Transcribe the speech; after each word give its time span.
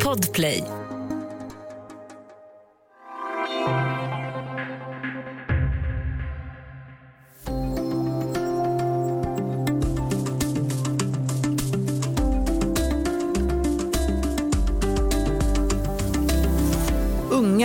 Podplay. 0.00 0.79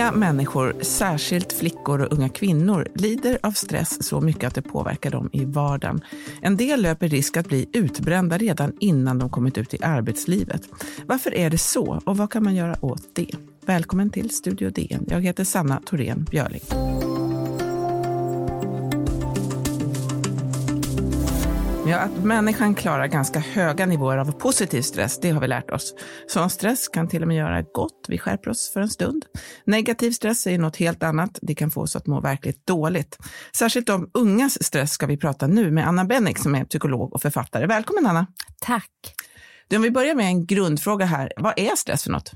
Unga 0.06 0.16
människor, 0.16 0.76
särskilt 0.80 1.52
flickor 1.52 2.00
och 2.00 2.12
unga 2.12 2.28
kvinnor, 2.28 2.88
lider 2.94 3.38
av 3.42 3.52
stress 3.52 4.06
så 4.08 4.20
mycket 4.20 4.44
att 4.44 4.54
det 4.54 4.62
påverkar 4.62 5.10
dem 5.10 5.30
i 5.32 5.44
vardagen. 5.44 6.00
En 6.40 6.56
del 6.56 6.82
löper 6.82 7.08
risk 7.08 7.36
att 7.36 7.48
bli 7.48 7.68
utbrända 7.72 8.38
redan 8.38 8.72
innan 8.80 9.18
de 9.18 9.30
kommit 9.30 9.58
ut 9.58 9.74
i 9.74 9.82
arbetslivet. 9.82 10.62
Varför 11.06 11.34
är 11.34 11.50
det 11.50 11.58
så 11.58 12.00
och 12.04 12.16
vad 12.16 12.30
kan 12.30 12.44
man 12.44 12.54
göra 12.54 12.76
åt 12.80 13.02
det? 13.14 13.30
Välkommen 13.66 14.10
till 14.10 14.30
Studio 14.30 14.70
DN. 14.70 15.06
Jag 15.08 15.20
heter 15.20 15.44
Sanna 15.44 15.80
Thorén 15.86 16.26
Björling. 16.30 16.62
Ja, 21.88 21.98
att 21.98 22.24
människan 22.24 22.74
klarar 22.74 23.06
ganska 23.06 23.38
höga 23.38 23.86
nivåer 23.86 24.16
av 24.16 24.32
positiv 24.32 24.82
stress, 24.82 25.20
det 25.20 25.30
har 25.30 25.40
vi 25.40 25.48
lärt 25.48 25.70
oss. 25.70 25.94
Sån 26.26 26.50
stress 26.50 26.88
kan 26.88 27.08
till 27.08 27.22
och 27.22 27.28
med 27.28 27.36
göra 27.36 27.62
gott, 27.62 28.06
vi 28.08 28.18
skärper 28.18 28.50
oss 28.50 28.70
för 28.72 28.80
en 28.80 28.88
stund. 28.88 29.24
Negativ 29.64 30.10
stress 30.10 30.46
är 30.46 30.58
något 30.58 30.76
helt 30.76 31.02
annat, 31.02 31.38
det 31.42 31.54
kan 31.54 31.70
få 31.70 31.80
oss 31.80 31.96
att 31.96 32.06
må 32.06 32.20
verkligt 32.20 32.66
dåligt. 32.66 33.18
Särskilt 33.52 33.88
om 33.88 34.10
ungas 34.14 34.64
stress 34.64 34.92
ska 34.92 35.06
vi 35.06 35.16
prata 35.16 35.46
nu 35.46 35.70
med 35.70 35.88
Anna 35.88 36.04
Bennick 36.04 36.38
som 36.38 36.54
är 36.54 36.64
psykolog 36.64 37.14
och 37.14 37.22
författare. 37.22 37.66
Välkommen 37.66 38.06
Anna! 38.06 38.26
Tack! 38.60 39.14
Du, 39.68 39.76
om 39.76 39.82
vi 39.82 39.90
börjar 39.90 40.14
med 40.14 40.26
en 40.26 40.46
grundfråga 40.46 41.06
här, 41.06 41.32
vad 41.36 41.58
är 41.58 41.76
stress 41.76 42.02
för 42.02 42.10
något? 42.10 42.32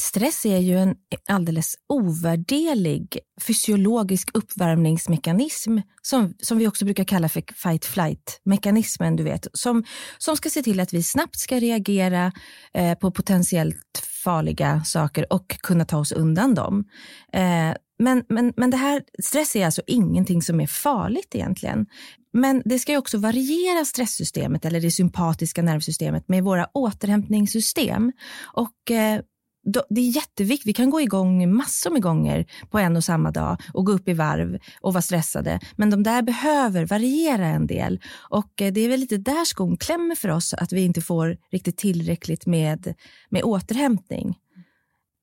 Stress 0.00 0.46
är 0.46 0.58
ju 0.58 0.78
en 0.78 0.94
alldeles 1.28 1.74
ovärderlig 1.88 3.18
fysiologisk 3.46 4.30
uppvärmningsmekanism 4.34 5.78
som, 6.02 6.34
som 6.42 6.58
vi 6.58 6.66
också 6.68 6.84
brukar 6.84 7.04
kalla 7.04 7.28
för 7.28 7.42
fight-flight-mekanismen, 7.54 9.16
du 9.16 9.22
vet, 9.22 9.46
som, 9.52 9.84
som 10.18 10.36
ska 10.36 10.50
se 10.50 10.62
till 10.62 10.80
att 10.80 10.92
vi 10.92 11.02
snabbt 11.02 11.38
ska 11.38 11.60
reagera 11.60 12.32
eh, 12.74 12.98
på 12.98 13.10
potentiellt 13.10 14.06
farliga 14.24 14.84
saker 14.84 15.32
och 15.32 15.48
kunna 15.48 15.84
ta 15.84 15.98
oss 15.98 16.12
undan 16.12 16.54
dem. 16.54 16.84
Eh, 17.32 17.74
men, 17.98 18.24
men, 18.28 18.52
men 18.56 18.70
det 18.70 18.76
här, 18.76 19.02
stress 19.22 19.56
är 19.56 19.66
alltså 19.66 19.82
ingenting 19.86 20.42
som 20.42 20.60
är 20.60 20.66
farligt 20.66 21.34
egentligen. 21.34 21.86
Men 22.32 22.62
det 22.64 22.78
ska 22.78 22.92
ju 22.92 22.98
också 22.98 23.18
variera 23.18 23.84
stresssystemet 23.84 24.64
eller 24.64 24.80
det 24.80 24.90
sympatiska 24.90 25.62
nervsystemet 25.62 26.28
med 26.28 26.44
våra 26.44 26.66
återhämtningssystem. 26.74 28.12
Och 28.54 28.90
eh, 28.90 29.20
det 29.64 30.00
är 30.00 30.16
jätteviktigt. 30.16 30.66
Vi 30.66 30.72
kan 30.72 30.90
gå 30.90 31.00
igång 31.00 31.54
massor 31.54 31.90
med 31.90 32.02
gånger 32.02 32.46
på 32.70 32.78
en 32.78 32.96
och 32.96 33.04
samma 33.04 33.30
dag 33.30 33.56
och 33.74 33.86
gå 33.86 33.92
upp 33.92 34.08
i 34.08 34.12
varv 34.12 34.58
och 34.80 34.92
vara 34.92 35.02
stressade. 35.02 35.60
Men 35.76 35.90
de 35.90 36.02
där 36.02 36.22
behöver 36.22 36.86
variera 36.86 37.46
en 37.46 37.66
del. 37.66 38.00
Och 38.30 38.62
eh, 38.62 38.72
det 38.72 38.80
är 38.80 38.88
väl 38.88 39.00
lite 39.00 39.16
där 39.16 39.44
skon 39.44 39.76
klämmer 39.76 40.14
för 40.14 40.28
oss, 40.28 40.54
att 40.54 40.72
vi 40.72 40.84
inte 40.84 41.00
får 41.00 41.36
riktigt 41.52 41.76
tillräckligt 41.76 42.46
med, 42.46 42.94
med 43.28 43.42
återhämtning. 43.42 44.38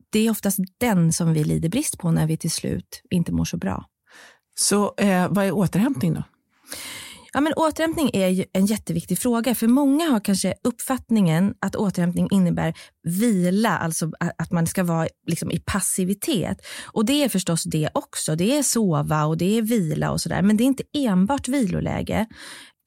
Det 0.09 0.19
är 0.19 0.31
oftast 0.31 0.59
den 0.77 1.13
som 1.13 1.33
vi 1.33 1.43
lider 1.43 1.69
brist 1.69 1.97
på 1.97 2.11
när 2.11 2.27
vi 2.27 2.37
till 2.37 2.51
slut 2.51 3.01
inte 3.09 3.31
mår 3.31 3.45
så 3.45 3.57
bra. 3.57 3.85
Så 4.55 4.93
eh, 4.97 5.27
vad 5.29 5.45
är 5.45 5.51
återhämtning 5.51 6.13
då? 6.13 6.23
Ja, 7.33 7.41
men 7.41 7.53
återhämtning 7.53 8.09
är 8.13 8.45
en 8.53 8.65
jätteviktig 8.65 9.19
fråga. 9.19 9.55
För 9.55 9.67
Många 9.67 10.09
har 10.09 10.19
kanske 10.19 10.53
uppfattningen 10.63 11.53
att 11.59 11.75
återhämtning 11.75 12.27
innebär 12.31 12.73
vila, 13.03 13.77
alltså 13.77 14.11
att 14.37 14.51
man 14.51 14.67
ska 14.67 14.83
vara 14.83 15.07
liksom 15.27 15.51
i 15.51 15.59
passivitet. 15.59 16.57
Och 16.85 17.05
Det 17.05 17.23
är 17.23 17.29
förstås 17.29 17.63
det 17.63 17.89
också. 17.93 18.35
Det 18.35 18.57
är 18.57 18.63
sova 18.63 19.25
och 19.25 19.37
det 19.37 19.57
är 19.57 19.61
vila 19.61 20.11
och 20.11 20.21
sådär. 20.21 20.41
Men 20.41 20.57
det 20.57 20.63
är 20.63 20.65
inte 20.65 20.83
enbart 20.93 21.47
viloläge. 21.47 22.27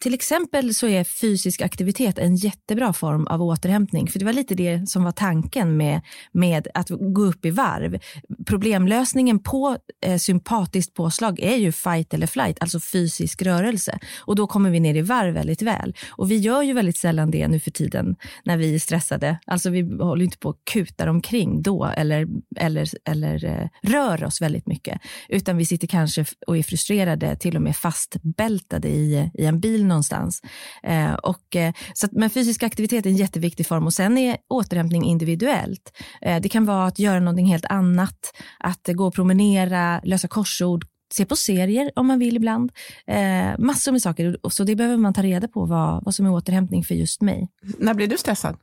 Till 0.01 0.15
exempel 0.15 0.75
så 0.75 0.87
är 0.87 1.05
fysisk 1.05 1.61
aktivitet 1.61 2.19
en 2.19 2.37
jättebra 2.37 2.93
form 2.93 3.27
av 3.27 3.43
återhämtning. 3.43 4.09
För 4.09 4.19
det 4.19 4.25
var 4.25 4.33
lite 4.33 4.55
det 4.55 4.89
som 4.89 5.05
var 5.05 5.13
tanken 5.13 5.77
med, 5.77 6.01
med 6.33 6.69
att 6.75 6.89
gå 6.91 7.23
upp 7.23 7.45
i 7.45 7.51
varv. 7.51 7.99
Problemlösningen 8.47 9.39
på 9.39 9.77
eh, 10.07 10.17
sympatiskt 10.17 10.95
påslag 10.95 11.41
är 11.41 11.57
ju 11.57 11.73
fight 11.73 12.15
eller 12.15 12.27
flight, 12.27 12.57
alltså 12.61 12.81
fysisk 12.81 13.43
rörelse. 13.43 13.99
Och 14.19 14.37
då 14.37 14.47
kommer 14.47 14.71
vi 14.71 14.81
ner 14.81 14.95
i 14.95 15.03
varv 15.03 15.35
väldigt 15.35 15.63
väl. 15.63 15.95
Och 16.11 16.31
vi 16.31 16.37
gör 16.37 16.63
ju 16.63 16.73
väldigt 16.73 16.99
sällan 16.99 17.31
det 17.31 17.49
nu 17.49 17.61
för 17.61 17.71
tiden 17.71 18.17
när 18.45 18.57
vi 18.57 18.75
är 18.75 18.79
stressade. 18.79 19.39
Alltså 19.47 19.71
vi 19.71 19.83
håller 19.83 20.25
inte 20.25 20.39
på 20.39 20.49
och 20.49 20.65
kutar 20.73 21.07
omkring 21.07 21.63
då 21.63 21.85
eller, 21.85 22.27
eller, 22.57 22.89
eller 23.05 23.45
eh, 23.45 23.91
rör 23.91 24.25
oss 24.25 24.43
väldigt 24.43 24.67
mycket. 24.67 25.01
Utan 25.29 25.57
vi 25.57 25.65
sitter 25.65 25.87
kanske 25.87 26.25
och 26.47 26.59
är 26.59 26.63
frustrerade, 26.63 27.37
till 27.37 27.57
och 27.57 27.63
med 27.63 27.77
fastbältade 27.77 28.89
i, 28.89 29.31
i 29.35 29.45
en 29.45 29.61
bil 29.61 29.90
någonstans. 29.91 30.43
Eh, 30.83 31.13
och, 31.15 31.57
eh, 31.57 31.73
så 31.95 32.07
att, 32.07 32.13
men 32.13 32.31
fysisk 32.31 32.63
aktivitet 32.63 33.07
är 33.07 33.11
en 33.11 33.17
jätteviktig 33.17 33.67
form 33.67 33.87
och 33.87 33.93
sen 33.93 34.19
är 34.19 34.37
återhämtning 34.49 35.05
individuellt. 35.05 35.93
Eh, 36.23 36.41
det 36.41 36.49
kan 36.49 36.65
vara 36.65 36.87
att 36.87 36.99
göra 36.99 37.21
någonting 37.21 37.47
helt 37.47 37.65
annat, 37.65 38.33
att 38.59 38.89
gå 38.93 39.07
och 39.07 39.15
promenera, 39.15 40.01
lösa 40.05 40.29
korsord, 40.29 40.87
se 41.13 41.25
på 41.25 41.37
serier 41.37 41.91
om 41.97 42.07
man 42.07 42.19
vill 42.19 42.37
ibland. 42.37 42.73
Eh, 43.07 43.59
massor 43.59 43.93
med 43.93 44.03
saker. 44.03 44.37
Så 44.51 44.65
det 44.65 44.77
behöver 44.77 44.97
man 44.97 45.15
ta 45.15 45.23
reda 45.23 45.49
på 45.49 45.65
vad, 45.65 46.05
vad 46.05 46.15
som 46.15 46.27
är 46.27 46.33
återhämtning 46.33 46.85
för 46.85 46.95
just 46.95 47.23
mig. 47.23 47.49
När 47.79 47.95
blir 47.95 48.07
du 48.07 48.19
stressad? 48.19 48.57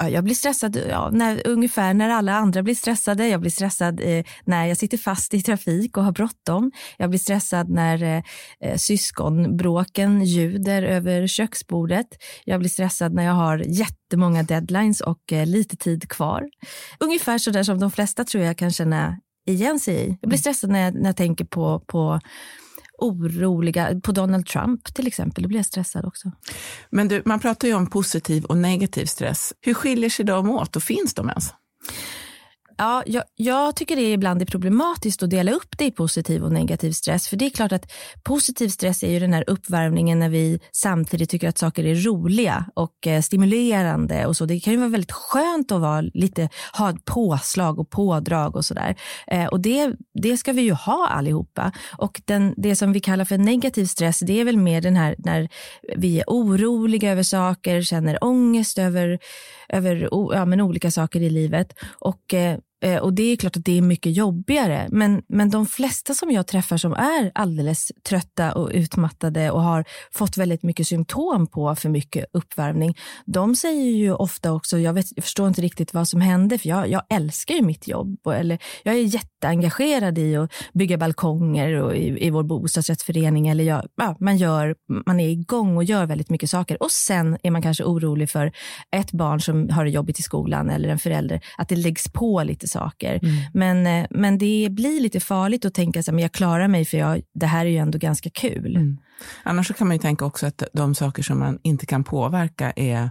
Jag 0.00 0.24
blir 0.24 0.34
stressad 0.34 0.76
ja, 0.90 1.10
när, 1.12 1.46
ungefär 1.46 1.94
när 1.94 2.10
alla 2.10 2.34
andra 2.34 2.62
blir 2.62 2.74
stressade. 2.74 3.28
Jag 3.28 3.40
blir 3.40 3.50
stressad 3.50 4.00
eh, 4.00 4.24
när 4.44 4.66
jag 4.66 4.76
sitter 4.76 4.98
fast 4.98 5.34
i 5.34 5.42
trafik 5.42 5.96
och 5.96 6.04
har 6.04 6.12
bråttom. 6.12 6.72
Jag 6.96 7.10
blir 7.10 7.20
stressad 7.20 7.68
när 7.68 8.02
eh, 8.02 8.22
eh, 8.60 8.76
syskonbråken 8.76 10.24
ljuder 10.24 10.82
över 10.82 11.26
köksbordet. 11.26 12.06
Jag 12.44 12.60
blir 12.60 12.70
stressad 12.70 13.14
när 13.14 13.24
jag 13.24 13.32
har 13.32 13.58
jättemånga 13.58 14.42
deadlines 14.42 15.00
och 15.00 15.32
eh, 15.32 15.46
lite 15.46 15.76
tid 15.76 16.08
kvar. 16.08 16.48
Ungefär 17.00 17.38
så 17.38 17.50
där 17.50 17.62
som 17.62 17.80
de 17.80 17.90
flesta 17.90 18.24
tror 18.24 18.44
jag 18.44 18.58
kan 18.58 18.70
känna 18.70 19.18
igen 19.46 19.80
sig 19.80 19.94
i. 19.94 20.08
Jag 20.08 20.28
blir 20.28 20.38
mm. 20.38 20.38
stressad 20.38 20.70
när 20.70 20.80
jag, 20.80 20.94
när 20.94 21.08
jag 21.08 21.16
tänker 21.16 21.44
på, 21.44 21.80
på 21.80 22.20
oroliga, 22.98 24.00
på 24.02 24.12
Donald 24.12 24.46
Trump 24.46 24.94
till 24.94 25.06
exempel, 25.06 25.42
då 25.42 25.48
blir 25.48 25.58
jag 25.58 25.66
stressad 25.66 26.04
också. 26.04 26.32
Men 26.90 27.08
du, 27.08 27.22
man 27.24 27.40
pratar 27.40 27.68
ju 27.68 27.74
om 27.74 27.86
positiv 27.86 28.44
och 28.44 28.56
negativ 28.56 29.06
stress. 29.06 29.52
Hur 29.60 29.74
skiljer 29.74 30.10
sig 30.10 30.24
de 30.24 30.50
åt 30.50 30.76
och 30.76 30.82
finns 30.82 31.14
de 31.14 31.28
ens? 31.28 31.54
Ja, 32.76 33.02
jag, 33.06 33.24
jag, 33.36 33.76
tycker 33.76 33.96
det 33.96 34.12
ibland 34.12 34.42
är 34.42 34.46
problematiskt 34.46 35.22
att 35.22 35.30
dela 35.30 35.52
upp 35.52 35.78
det 35.78 35.84
i 35.84 35.90
positiv 35.90 36.42
och 36.44 36.52
negativ 36.52 36.92
stress. 36.92 37.28
För 37.28 37.36
det 37.36 37.46
är 37.46 37.50
klart 37.50 37.72
att 37.72 37.92
positiv 38.22 38.68
stress 38.68 39.02
är 39.02 39.10
ju 39.10 39.18
den 39.18 39.32
här 39.32 39.44
uppvärmningen 39.46 40.18
när 40.18 40.28
vi 40.28 40.60
samtidigt 40.72 41.30
tycker 41.30 41.48
att 41.48 41.58
saker 41.58 41.84
är 41.84 41.94
roliga 41.94 42.66
och 42.74 43.06
eh, 43.06 43.20
stimulerande 43.20 44.26
och 44.26 44.36
så. 44.36 44.46
Det 44.46 44.60
kan 44.60 44.72
ju 44.72 44.78
vara 44.78 44.88
väldigt 44.88 45.12
skönt 45.12 45.72
att 45.72 45.80
vara 45.80 46.00
lite, 46.00 46.48
ha 46.72 46.90
ett 46.90 47.04
påslag 47.04 47.78
och 47.78 47.90
pådrag 47.90 48.56
och 48.56 48.64
sådär. 48.64 48.96
Eh, 49.26 49.46
och 49.46 49.60
det, 49.60 49.92
det 50.22 50.36
ska 50.36 50.52
vi 50.52 50.62
ju 50.62 50.72
ha 50.72 51.08
allihopa. 51.08 51.72
Och 51.98 52.22
den, 52.24 52.54
det 52.56 52.76
som 52.76 52.92
vi 52.92 53.00
kallar 53.00 53.24
för 53.24 53.38
negativ 53.38 53.86
stress, 53.86 54.18
det 54.18 54.40
är 54.40 54.44
väl 54.44 54.56
mer 54.56 54.80
den 54.80 54.96
här 54.96 55.14
när 55.18 55.48
vi 55.96 56.20
är 56.20 56.24
oroliga 56.26 57.12
över 57.12 57.22
saker, 57.22 57.82
känner 57.82 58.24
ångest 58.24 58.78
över, 58.78 59.18
över 59.68 60.08
ja, 60.12 60.44
men 60.44 60.60
olika 60.60 60.90
saker 60.90 61.20
i 61.20 61.30
livet. 61.30 61.72
Och 61.98 62.34
eh, 62.34 62.44
Eh, 62.44 62.58
Eh, 62.84 62.98
och 62.98 63.12
det 63.12 63.22
är 63.22 63.36
klart 63.36 63.56
att 63.56 63.64
det 63.64 63.78
är 63.78 63.82
mycket 63.82 64.16
jobbigare. 64.16 64.88
Men, 64.90 65.22
men 65.28 65.50
de 65.50 65.66
flesta 65.66 66.14
som 66.14 66.30
jag 66.30 66.46
träffar 66.46 66.76
som 66.76 66.92
är 66.92 67.30
alldeles 67.34 67.92
trötta 68.08 68.52
och 68.52 68.70
utmattade 68.72 69.50
och 69.50 69.62
har 69.62 69.84
fått 70.12 70.36
väldigt 70.36 70.62
mycket 70.62 70.86
symptom 70.86 71.46
på 71.46 71.74
för 71.74 71.88
mycket 71.88 72.26
uppvärmning, 72.32 72.96
de 73.24 73.56
säger 73.56 73.90
ju 73.90 74.14
ofta 74.14 74.52
också, 74.52 74.78
jag, 74.78 74.92
vet, 74.92 75.06
jag 75.16 75.24
förstår 75.24 75.48
inte 75.48 75.62
riktigt 75.62 75.94
vad 75.94 76.08
som 76.08 76.20
hände, 76.20 76.58
för 76.58 76.68
jag, 76.68 76.88
jag 76.88 77.02
älskar 77.10 77.54
ju 77.54 77.62
mitt 77.62 77.88
jobb. 77.88 78.26
Eller 78.26 78.58
jag 78.82 78.94
är 78.94 78.98
jätteengagerad 78.98 80.18
i 80.18 80.36
att 80.36 80.52
bygga 80.72 80.98
balkonger 80.98 81.82
och 81.82 81.96
i, 81.96 82.26
i 82.26 82.30
vår 82.30 82.42
bostadsrättsförening. 82.42 83.48
Eller 83.48 83.64
jag, 83.64 83.86
ja, 83.96 84.16
man, 84.20 84.36
gör, 84.36 84.74
man 85.06 85.20
är 85.20 85.28
igång 85.28 85.76
och 85.76 85.84
gör 85.84 86.06
väldigt 86.06 86.30
mycket 86.30 86.50
saker. 86.50 86.82
Och 86.82 86.90
sen 86.90 87.38
är 87.42 87.50
man 87.50 87.62
kanske 87.62 87.84
orolig 87.84 88.30
för 88.30 88.52
ett 88.96 89.12
barn 89.12 89.40
som 89.40 89.68
har 89.70 89.84
det 89.84 89.90
jobbigt 89.90 90.18
i 90.18 90.22
skolan 90.22 90.70
eller 90.70 90.88
en 90.88 90.98
förälder, 90.98 91.40
att 91.58 91.68
det 91.68 91.76
läggs 91.76 92.12
på 92.12 92.42
lite 92.42 92.68
saker. 92.78 93.20
Mm. 93.22 93.34
Men, 93.54 93.86
eh, 93.86 94.06
men 94.10 94.38
det 94.38 94.68
blir 94.70 95.00
lite 95.00 95.20
farligt 95.20 95.64
att 95.64 95.74
tänka 95.74 96.00
att 96.00 96.20
jag 96.20 96.32
klarar 96.32 96.68
mig 96.68 96.84
för 96.84 96.98
jag, 96.98 97.22
det 97.34 97.46
här 97.46 97.66
är 97.66 97.70
ju 97.70 97.76
ändå 97.76 97.98
ganska 97.98 98.30
kul. 98.30 98.76
Mm. 98.76 98.98
Annars 99.42 99.72
kan 99.76 99.88
man 99.88 99.96
ju 99.96 100.00
tänka 100.00 100.24
också 100.24 100.46
att 100.46 100.62
de 100.72 100.94
saker 100.94 101.22
som 101.22 101.38
man 101.38 101.58
inte 101.62 101.86
kan 101.86 102.04
påverka 102.04 102.72
är 102.76 103.10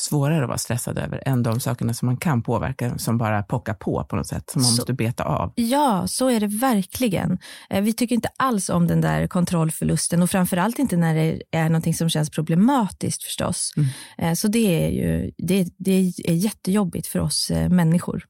svårare 0.00 0.42
att 0.42 0.48
vara 0.48 0.58
stressad 0.58 0.98
över 0.98 1.22
än 1.26 1.42
de 1.42 1.60
sakerna 1.60 1.94
som 1.94 2.06
man 2.06 2.16
kan 2.16 2.42
påverka, 2.42 2.98
som 2.98 3.18
bara 3.18 3.42
pockar 3.42 3.74
på 3.74 4.04
på 4.04 4.16
något 4.16 4.26
sätt, 4.26 4.50
som 4.50 4.62
man 4.62 4.70
så, 4.70 4.76
måste 4.76 4.92
beta 4.92 5.24
av. 5.24 5.52
Ja, 5.54 6.06
så 6.06 6.28
är 6.28 6.40
det 6.40 6.46
verkligen. 6.46 7.38
Eh, 7.70 7.82
vi 7.82 7.92
tycker 7.92 8.14
inte 8.14 8.28
alls 8.36 8.68
om 8.68 8.86
den 8.86 9.00
där 9.00 9.26
kontrollförlusten 9.26 10.22
och 10.22 10.30
framförallt 10.30 10.78
inte 10.78 10.96
när 10.96 11.14
det 11.14 11.42
är 11.50 11.68
någonting 11.68 11.94
som 11.94 12.08
känns 12.08 12.30
problematiskt 12.30 13.22
förstås. 13.22 13.72
Mm. 13.76 13.88
Eh, 14.18 14.34
så 14.34 14.48
det 14.48 14.84
är 14.84 14.90
ju 14.90 15.30
det, 15.38 15.68
det 15.78 15.92
är 16.24 16.34
jättejobbigt 16.34 17.06
för 17.06 17.18
oss 17.18 17.50
människor. 17.70 18.24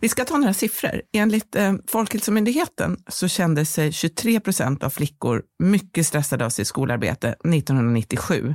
Vi 0.00 0.08
ska 0.08 0.24
ta 0.24 0.36
några 0.36 0.54
siffror. 0.54 1.02
Enligt 1.12 1.56
eh, 1.56 1.74
Folkhälsomyndigheten 1.88 2.96
så 3.08 3.28
kände 3.28 3.64
sig 3.64 3.92
23 3.92 4.40
procent 4.40 4.84
av 4.84 4.90
flickor 4.90 5.42
mycket 5.58 6.06
stressade 6.06 6.44
av 6.44 6.50
sitt 6.50 6.66
skolarbete 6.66 7.28
1997. 7.28 8.54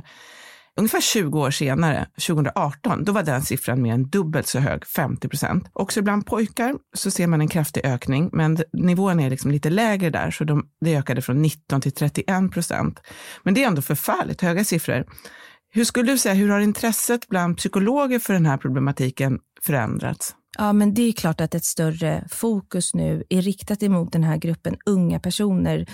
Ungefär 0.76 1.00
20 1.00 1.40
år 1.40 1.50
senare, 1.50 2.06
2018, 2.26 3.04
då 3.04 3.12
var 3.12 3.22
den 3.22 3.42
siffran 3.42 3.82
mer 3.82 3.94
än 3.94 4.08
dubbelt 4.08 4.46
så 4.46 4.58
hög, 4.58 4.86
50 4.86 5.28
procent. 5.28 5.70
Också 5.72 6.02
bland 6.02 6.26
pojkar 6.26 6.74
så 6.96 7.10
ser 7.10 7.26
man 7.26 7.40
en 7.40 7.48
kraftig 7.48 7.84
ökning, 7.84 8.30
men 8.32 8.58
nivån 8.72 9.20
är 9.20 9.30
liksom 9.30 9.50
lite 9.50 9.70
lägre 9.70 10.10
där, 10.10 10.30
så 10.30 10.44
de, 10.44 10.68
det 10.80 10.96
ökade 10.96 11.22
från 11.22 11.42
19 11.42 11.80
till 11.80 11.92
31 11.92 12.52
procent. 12.52 13.00
Men 13.42 13.54
det 13.54 13.62
är 13.62 13.68
ändå 13.68 13.82
förfärligt 13.82 14.40
höga 14.40 14.64
siffror. 14.64 15.04
Hur 15.72 15.84
skulle 15.84 16.12
du 16.12 16.18
säga, 16.18 16.34
hur 16.34 16.48
har 16.48 16.60
intresset 16.60 17.28
bland 17.28 17.56
psykologer 17.56 18.18
för 18.18 18.32
den 18.32 18.46
här 18.46 18.56
problematiken 18.56 19.38
förändrats? 19.62 20.34
Ja, 20.58 20.72
men 20.72 20.94
det 20.94 21.02
är 21.02 21.12
klart 21.12 21.40
att 21.40 21.54
ett 21.54 21.64
större 21.64 22.24
fokus 22.30 22.94
nu 22.94 23.24
är 23.28 23.42
riktat 23.42 23.82
emot 23.82 24.12
den 24.12 24.24
här 24.24 24.36
gruppen 24.36 24.76
unga 24.86 25.20
personer 25.20 25.86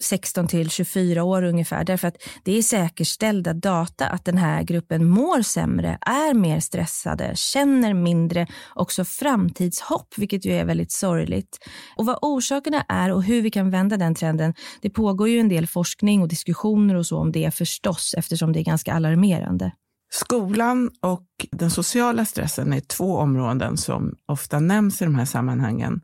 16 0.00 0.48
till 0.48 0.70
24 0.70 1.24
år 1.24 1.42
ungefär. 1.42 1.84
Därför 1.84 2.08
att 2.08 2.16
det 2.44 2.58
är 2.58 2.62
säkerställda 2.62 3.52
data 3.52 4.06
att 4.06 4.24
den 4.24 4.38
här 4.38 4.62
gruppen 4.62 5.08
mår 5.08 5.42
sämre, 5.42 5.98
är 6.00 6.34
mer 6.34 6.60
stressade, 6.60 7.32
känner 7.34 7.94
mindre 7.94 8.46
också 8.74 9.04
framtidshopp, 9.04 10.14
vilket 10.16 10.44
ju 10.44 10.52
är 10.52 10.64
väldigt 10.64 10.92
sorgligt. 10.92 11.58
Och 11.96 12.06
vad 12.06 12.18
orsakerna 12.22 12.84
är 12.88 13.12
och 13.12 13.22
hur 13.22 13.42
vi 13.42 13.50
kan 13.50 13.70
vända 13.70 13.96
den 13.96 14.14
trenden, 14.14 14.54
det 14.80 14.90
pågår 14.90 15.28
ju 15.28 15.40
en 15.40 15.48
del 15.48 15.66
forskning 15.66 16.22
och 16.22 16.28
diskussioner 16.28 16.94
och 16.94 17.06
så 17.06 17.18
om 17.18 17.32
det 17.32 17.54
förstås, 17.54 18.14
eftersom 18.18 18.52
det 18.52 18.60
är 18.60 18.64
ganska 18.64 18.92
alarmerande. 18.92 19.72
Skolan 20.10 20.90
och 21.00 21.26
den 21.50 21.70
sociala 21.70 22.24
stressen 22.24 22.72
är 22.72 22.80
två 22.80 23.16
områden 23.16 23.76
som 23.76 24.16
ofta 24.26 24.60
nämns 24.60 25.02
i 25.02 25.04
de 25.04 25.14
här 25.14 25.24
sammanhangen. 25.24 26.00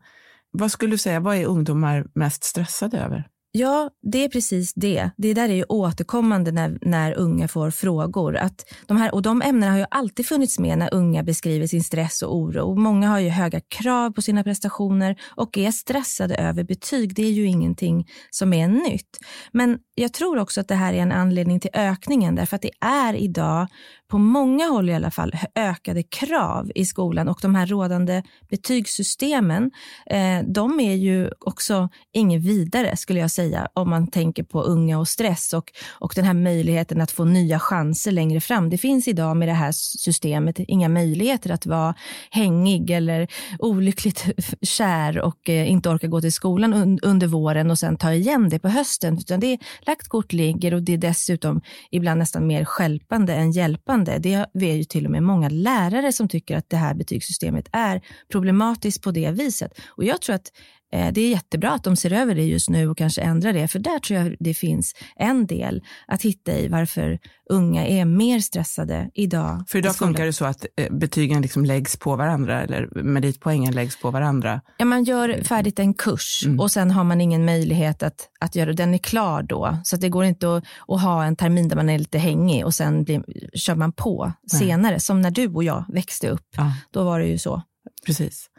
Vad 0.51 0.71
skulle 0.71 0.91
du 0.91 0.99
säga, 0.99 1.21
vad 1.21 1.37
är 1.37 1.47
ungdomar 1.47 2.07
mest 2.15 2.45
stressade 2.45 2.99
över? 2.99 3.29
Ja, 3.57 3.91
det 4.03 4.25
är 4.25 4.29
precis 4.29 4.75
det. 4.75 5.11
Det 5.17 5.35
där 5.35 5.49
är 5.49 5.55
ju 5.55 5.65
återkommande 5.69 6.53
när, 6.53 6.79
när 6.81 7.19
unga 7.19 7.49
får 7.49 7.71
frågor. 7.71 8.37
Att 8.37 8.75
de 8.87 8.97
här, 8.97 9.15
och 9.15 9.23
de 9.23 9.43
ämnena 9.43 9.73
har 9.73 9.79
ju 9.79 9.87
alltid 9.91 10.27
funnits 10.27 10.59
med 10.59 10.79
när 10.79 10.95
unga 10.95 11.23
beskriver 11.23 11.67
sin 11.67 11.85
stress 11.85 12.23
och 12.23 12.37
oro. 12.37 12.75
Många 12.75 13.09
har 13.09 13.19
ju 13.19 13.29
höga 13.29 13.61
krav 13.61 14.11
på 14.11 14.23
sina 14.23 14.45
prestationer 14.45 15.17
och 15.37 15.59
är 15.59 15.71
stressade 15.71 16.35
över 16.35 16.65
betyg. 16.65 17.15
Det 17.15 17.23
är 17.23 17.31
ju 17.31 17.47
ingenting 17.47 18.09
som 18.31 18.53
är 18.53 18.69
nytt. 18.69 19.19
Men 19.53 19.79
jag 19.95 20.13
tror 20.13 20.39
också 20.39 20.61
att 20.61 20.69
det 20.69 20.75
här 20.75 20.95
är 20.95 20.99
en 20.99 21.13
anledning 21.13 21.61
till 21.61 21.71
ökningen 21.75 22.35
därför 22.35 22.57
att 22.57 22.63
det 22.63 22.73
är 22.81 23.15
idag 23.15 23.67
på 24.11 24.19
många 24.19 24.67
håll 24.67 24.91
i 24.91 24.95
alla 24.95 25.11
fall 25.11 25.33
ökade 25.55 26.03
krav 26.03 26.73
i 26.75 26.85
skolan 26.85 27.29
och 27.29 27.39
de 27.43 27.55
här 27.55 27.67
rådande 27.67 28.23
betygssystemen, 28.51 29.71
eh, 30.07 30.41
de 30.47 30.81
är 30.81 30.95
ju 30.95 31.31
också 31.41 31.89
inget 32.13 32.43
vidare 32.43 32.97
skulle 32.97 33.21
jag 33.21 33.31
säga 33.31 33.69
om 33.75 33.91
man 33.91 34.07
tänker 34.07 34.43
på 34.43 34.63
unga 34.63 34.99
och 34.99 35.09
stress 35.09 35.53
och, 35.53 35.73
och 35.91 36.13
den 36.17 36.25
här 36.25 36.35
möjligheten 36.35 37.01
att 37.01 37.11
få 37.11 37.25
nya 37.25 37.59
chanser 37.59 38.13
längre 38.13 38.41
fram. 38.41 38.71
Det 38.71 38.79
finns 38.79 39.09
idag 39.09 39.37
med 39.37 39.49
det 39.49 39.53
här 39.53 39.73
systemet 39.73 40.59
inga 40.59 40.89
möjligheter 40.89 41.51
att 41.51 41.67
vara 41.67 41.95
hängig 42.31 42.91
eller 42.91 43.29
olyckligt 43.59 44.25
kär 44.63 45.21
och 45.21 45.49
eh, 45.49 45.71
inte 45.71 45.91
orka 45.91 46.07
gå 46.07 46.21
till 46.21 46.33
skolan 46.33 46.75
un 46.75 46.99
under 47.03 47.27
våren 47.27 47.71
och 47.71 47.79
sen 47.79 47.97
ta 47.97 48.13
igen 48.13 48.49
det 48.49 48.59
på 48.59 48.69
hösten, 48.69 49.19
utan 49.19 49.41
det 49.41 49.53
är 49.53 49.59
lagt 49.87 50.09
kort 50.09 50.33
ligger 50.33 50.75
och 50.75 50.83
det 50.83 50.93
är 50.93 50.99
dessutom 50.99 51.61
ibland 51.91 52.19
nästan 52.19 52.47
mer 52.47 52.65
skälpande 52.65 53.35
än 53.35 53.53
hjälpande 53.53 53.94
lärande. 53.95 54.47
Det 54.55 54.71
är 54.71 54.77
ju 54.77 54.85
till 54.85 55.05
och 55.05 55.11
med 55.11 55.23
många 55.23 55.49
lärare 55.49 56.13
som 56.13 56.29
tycker 56.29 56.57
att 56.57 56.71
det 56.71 56.77
här 56.77 56.95
betygssystemet 56.95 57.69
är 57.73 58.01
problematiskt 58.33 59.03
på 59.03 59.11
det 59.11 59.31
viset. 59.31 59.73
Och 59.87 60.05
jag 60.05 60.21
tror 60.21 60.35
att 60.35 60.53
det 60.91 61.21
är 61.21 61.31
jättebra 61.31 61.73
att 61.73 61.85
de 61.85 61.97
ser 61.97 62.13
över 62.13 62.35
det 62.35 62.45
just 62.45 62.71
nu 62.71 62.89
och 62.89 62.99
kanske 62.99 63.21
ändrar 63.21 63.53
det, 63.53 63.69
för 63.69 63.79
där 63.79 63.99
tror 63.99 64.21
jag 64.21 64.37
det 64.41 64.55
finns 64.55 64.95
en 65.17 65.47
del 65.47 65.83
att 66.07 66.23
hitta 66.23 66.53
i 66.53 66.69
varför 66.69 67.19
unga 67.51 67.87
är 67.87 68.05
mer 68.05 68.41
stressade 68.41 69.11
idag. 69.15 69.65
För 69.69 69.79
idag 69.79 69.97
funkar 69.97 70.27
det 70.27 70.33
så 70.33 70.45
att 70.45 70.67
eh, 70.77 70.93
betygen 70.93 71.43
liksom 71.43 71.65
läggs 71.65 71.97
på 71.97 72.17
varandra 72.17 72.63
eller 72.63 73.03
meritpoängen 73.03 73.75
läggs 73.75 74.01
på 74.01 74.11
varandra? 74.11 74.61
Ja, 74.79 74.85
man 74.85 75.05
gör 75.05 75.43
färdigt 75.43 75.79
en 75.79 75.95
kurs 75.95 76.43
mm. 76.47 76.61
och 76.61 76.71
sen 76.71 76.91
har 76.91 77.05
man 77.05 77.21
ingen 77.21 77.45
möjlighet 77.45 78.03
att, 78.03 78.29
att 78.41 78.55
göra 78.55 78.73
den 78.73 78.95
är 78.95 78.99
klar 78.99 79.43
då. 79.43 79.79
Så 79.85 79.97
det 79.97 80.09
går 80.09 80.25
inte 80.25 80.57
att, 80.57 80.65
att, 80.89 81.03
ha 81.03 81.25
en 81.25 81.37
termin 81.37 81.69
där 81.69 81.77
man 81.77 81.91
är 81.91 81.99
lite 81.99 82.19
hängig 82.19 82.65
och 82.65 82.75
sen 82.75 83.05
blir, 83.05 83.25
kör 83.55 83.75
man 83.75 83.93
på 83.93 84.33
Nej. 84.53 84.61
senare, 84.61 85.01
som 85.01 85.23
när 85.23 85.31
du 85.31 85.49
och 85.49 85.65
jag 85.65 85.85
växte 85.89 86.29
upp. 86.29 86.47
Ja. 86.57 86.73
Då 86.91 87.05
var 87.05 87.21
det 87.21 87.27
ju 87.27 87.39
så. 87.39 87.63
Precis. 88.07 88.51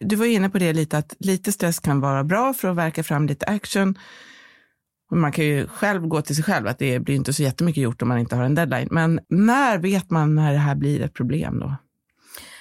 Du 0.00 0.16
var 0.16 0.26
inne 0.26 0.50
på 0.50 0.58
det 0.58 0.72
lite, 0.72 0.98
att 0.98 1.16
lite 1.18 1.52
stress 1.52 1.80
kan 1.80 2.00
vara 2.00 2.24
bra 2.24 2.54
för 2.54 2.68
att 2.68 2.76
verka 2.76 3.02
fram 3.02 3.26
lite 3.26 3.46
action. 3.46 3.98
Man 5.12 5.32
kan 5.32 5.44
ju 5.44 5.66
själv 5.66 6.06
gå 6.06 6.22
till 6.22 6.36
sig 6.36 6.44
själv 6.44 6.66
att 6.66 6.78
det 6.78 7.00
blir 7.00 7.14
inte 7.14 7.32
så 7.32 7.42
jättemycket 7.42 7.82
gjort 7.82 8.02
om 8.02 8.08
man 8.08 8.18
inte 8.18 8.36
har 8.36 8.44
en 8.44 8.54
deadline. 8.54 8.88
Men 8.90 9.20
när 9.28 9.78
vet 9.78 10.10
man 10.10 10.34
när 10.34 10.52
det 10.52 10.58
här 10.58 10.74
blir 10.74 11.00
ett 11.00 11.14
problem 11.14 11.58
då? 11.58 11.76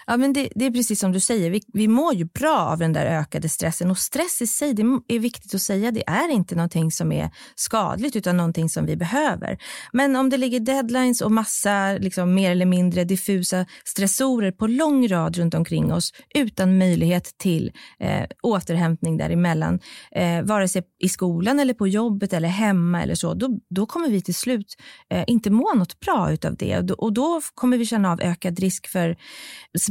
Ja, 0.08 0.18
men 0.18 0.34
det, 0.34 0.50
det, 0.56 0.66
är 0.66 0.72
precis 0.72 1.00
som 1.00 1.12
du 1.12 1.20
säger, 1.20 1.50
vi, 1.50 1.62
vi 1.74 1.88
mår 1.88 2.14
ju 2.14 2.26
bra 2.26 2.60
av 2.60 2.80
den 2.80 2.94
där 2.94 3.06
ökade 3.06 3.50
stressen. 3.50 3.92
Och 3.92 3.98
stress 3.98 4.42
i 4.42 4.48
sig, 4.48 4.74
det 4.74 4.82
är 5.08 5.20
viktigt 5.20 5.56
att 5.56 5.62
säga, 5.62 5.92
det 5.92 6.04
är 6.08 6.32
inte 6.32 6.56
någonting 6.56 6.92
som 6.92 7.12
är 7.12 7.30
skadligt 7.56 8.16
utan 8.16 8.38
någonting 8.38 8.70
som 8.70 8.86
vi 8.86 8.96
behöver. 8.96 9.58
Men 9.94 10.16
om 10.16 10.30
det 10.30 10.38
ligger 10.38 10.60
deadlines 10.60 11.22
och 11.22 11.32
massa 11.32 11.94
liksom, 11.94 12.34
mer 12.34 12.52
eller 12.52 12.66
mindre 12.66 13.04
diffusa 13.04 13.66
stressorer 13.86 14.52
på 14.52 14.68
lång 14.68 15.08
rad 15.08 15.38
runt 15.38 15.54
omkring 15.54 15.94
oss 15.94 16.14
utan 16.36 16.78
möjlighet 16.78 17.38
till 17.38 17.72
eh, 18.00 18.26
återhämtning 18.44 19.18
däremellan, 19.18 19.80
eh, 20.12 20.42
vare 20.44 20.68
sig 20.68 20.84
i 21.00 21.10
skolan 21.10 21.60
eller 21.60 21.74
på 21.74 21.88
jobbet 21.88 22.34
eller 22.34 22.50
hemma 22.50 23.04
eller 23.04 23.16
så, 23.16 23.34
då, 23.34 23.60
då 23.70 23.86
kommer 23.86 24.10
vi 24.10 24.22
till 24.22 24.36
slut 24.36 24.76
eh, 25.10 25.24
inte 25.28 25.50
må 25.50 25.74
något 25.74 26.00
bra 26.00 26.32
utav 26.32 26.56
det. 26.56 26.78
Och 26.78 26.86
då, 26.86 26.94
och 26.94 27.14
då 27.14 27.42
kommer 27.56 27.78
vi 27.78 27.86
känna 27.86 28.12
av 28.12 28.22
ökad 28.22 28.60
risk 28.60 28.88
för 28.88 29.18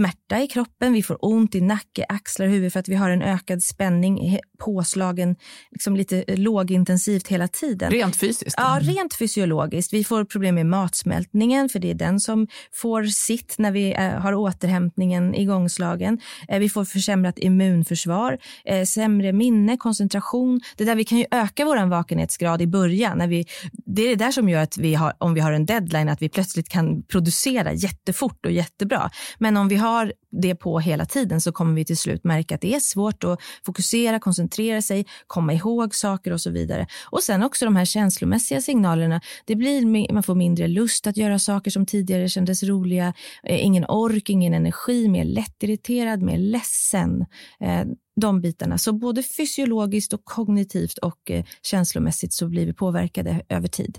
smärta 0.02 0.43
i 0.43 0.46
kroppen, 0.46 0.93
vi 0.93 1.02
får 1.02 1.19
ont 1.20 1.54
i 1.54 1.60
nacke, 1.60 2.06
axlar, 2.08 2.46
huvud 2.46 2.72
för 2.72 2.81
att 2.81 2.88
vi 2.88 2.94
har 2.94 3.10
en 3.10 3.22
ökad 3.22 3.62
spänning, 3.62 4.38
påslagen 4.58 5.37
liksom 5.70 5.96
lite 5.96 6.25
lågintensivt 6.28 7.28
hela 7.28 7.49
tiden. 7.49 7.90
Rent 7.90 8.16
fysiskt? 8.16 8.54
Ja, 8.56 8.78
rent 8.81 9.14
fysiologiskt. 9.14 9.93
Vi 9.93 10.04
får 10.04 10.25
problem 10.25 10.54
med 10.54 10.66
matsmältningen 10.66 11.69
för 11.69 11.78
det 11.78 11.90
är 11.90 11.94
den 11.94 12.20
som 12.20 12.46
får 12.75 13.04
sitt 13.04 13.54
när 13.58 13.72
vi 13.72 13.93
eh, 13.93 14.10
har 14.10 14.34
återhämtningen 14.34 15.34
igångslagen. 15.34 16.20
Eh, 16.48 16.58
vi 16.58 16.69
får 16.69 16.84
försämrat 16.84 17.38
immunförsvar, 17.38 18.38
eh, 18.65 18.84
sämre 18.84 19.32
minne, 19.32 19.77
koncentration. 19.77 20.60
Det 20.77 20.84
där 20.84 20.94
vi 20.94 21.05
kan 21.05 21.19
ju 21.19 21.24
öka 21.31 21.65
vår 21.65 21.86
vakenhetsgrad 21.86 22.62
i 22.62 22.67
början. 22.67 23.19
När 23.19 23.29
vi, 23.29 23.46
det 23.72 24.03
är 24.03 24.08
det 24.08 24.24
där 24.24 24.31
som 24.31 24.48
gör 24.48 24.62
att 24.62 24.79
vi 24.79 24.94
har, 24.94 25.12
om 25.19 25.34
vi 25.34 25.41
har 25.41 25.53
en 25.53 25.67
deadline, 25.67 26.08
att 26.08 26.22
vi 26.22 26.29
plötsligt 26.29 26.69
kan 26.69 27.03
producera 27.03 27.72
jättefort 27.72 28.46
och 28.46 28.53
jättebra. 28.53 29.10
Men 29.38 29.56
om 29.56 29.69
vi 29.69 29.77
har 29.77 29.92
har 29.93 30.13
det 30.31 30.55
på 30.55 30.79
hela 30.79 31.05
tiden 31.05 31.41
så 31.41 31.53
kommer 31.53 31.75
vi 31.75 31.84
till 31.84 31.96
slut 31.96 32.25
märka 32.25 32.55
att 32.55 32.61
det 32.61 32.75
är 32.75 32.81
svårt 32.81 33.25
att 33.25 33.41
fokusera, 33.67 34.19
koncentrera 34.19 34.82
sig, 34.82 35.06
komma 35.27 35.53
ihåg 35.53 35.94
saker 35.94 36.32
och 36.32 36.41
så 36.41 36.51
vidare. 36.51 36.87
Och 37.11 37.22
sen 37.22 37.43
också 37.43 37.65
de 37.65 37.77
här 37.77 37.84
känslomässiga 37.84 38.61
signalerna. 38.61 39.20
Det 39.44 39.56
blir, 39.56 40.13
man 40.13 40.22
får 40.22 40.34
mindre 40.34 40.69
lust 40.69 41.06
att 41.06 41.17
göra 41.17 41.39
saker 41.39 41.70
som 41.70 41.87
tidigare 41.87 42.29
kändes 42.29 42.63
roliga, 42.63 43.15
eh, 43.43 43.65
ingen 43.65 43.84
ork, 43.84 44.31
ingen 44.31 44.55
energi, 44.55 45.08
mer 45.08 45.25
lättirriterad, 45.25 46.22
mer 46.22 46.39
ledsen. 46.39 47.27
Eh, 47.61 47.84
de 48.17 48.41
bitarna. 48.41 48.79
Så 48.79 48.93
både 48.93 49.22
fysiologiskt 49.22 50.13
och 50.13 50.25
kognitivt 50.25 50.99
och 50.99 51.31
eh, 51.31 51.44
känslomässigt 51.63 52.32
så 52.32 52.49
blir 52.49 52.67
vi 52.67 52.72
påverkade 52.72 53.43
över 53.49 53.69
tid. 53.69 53.99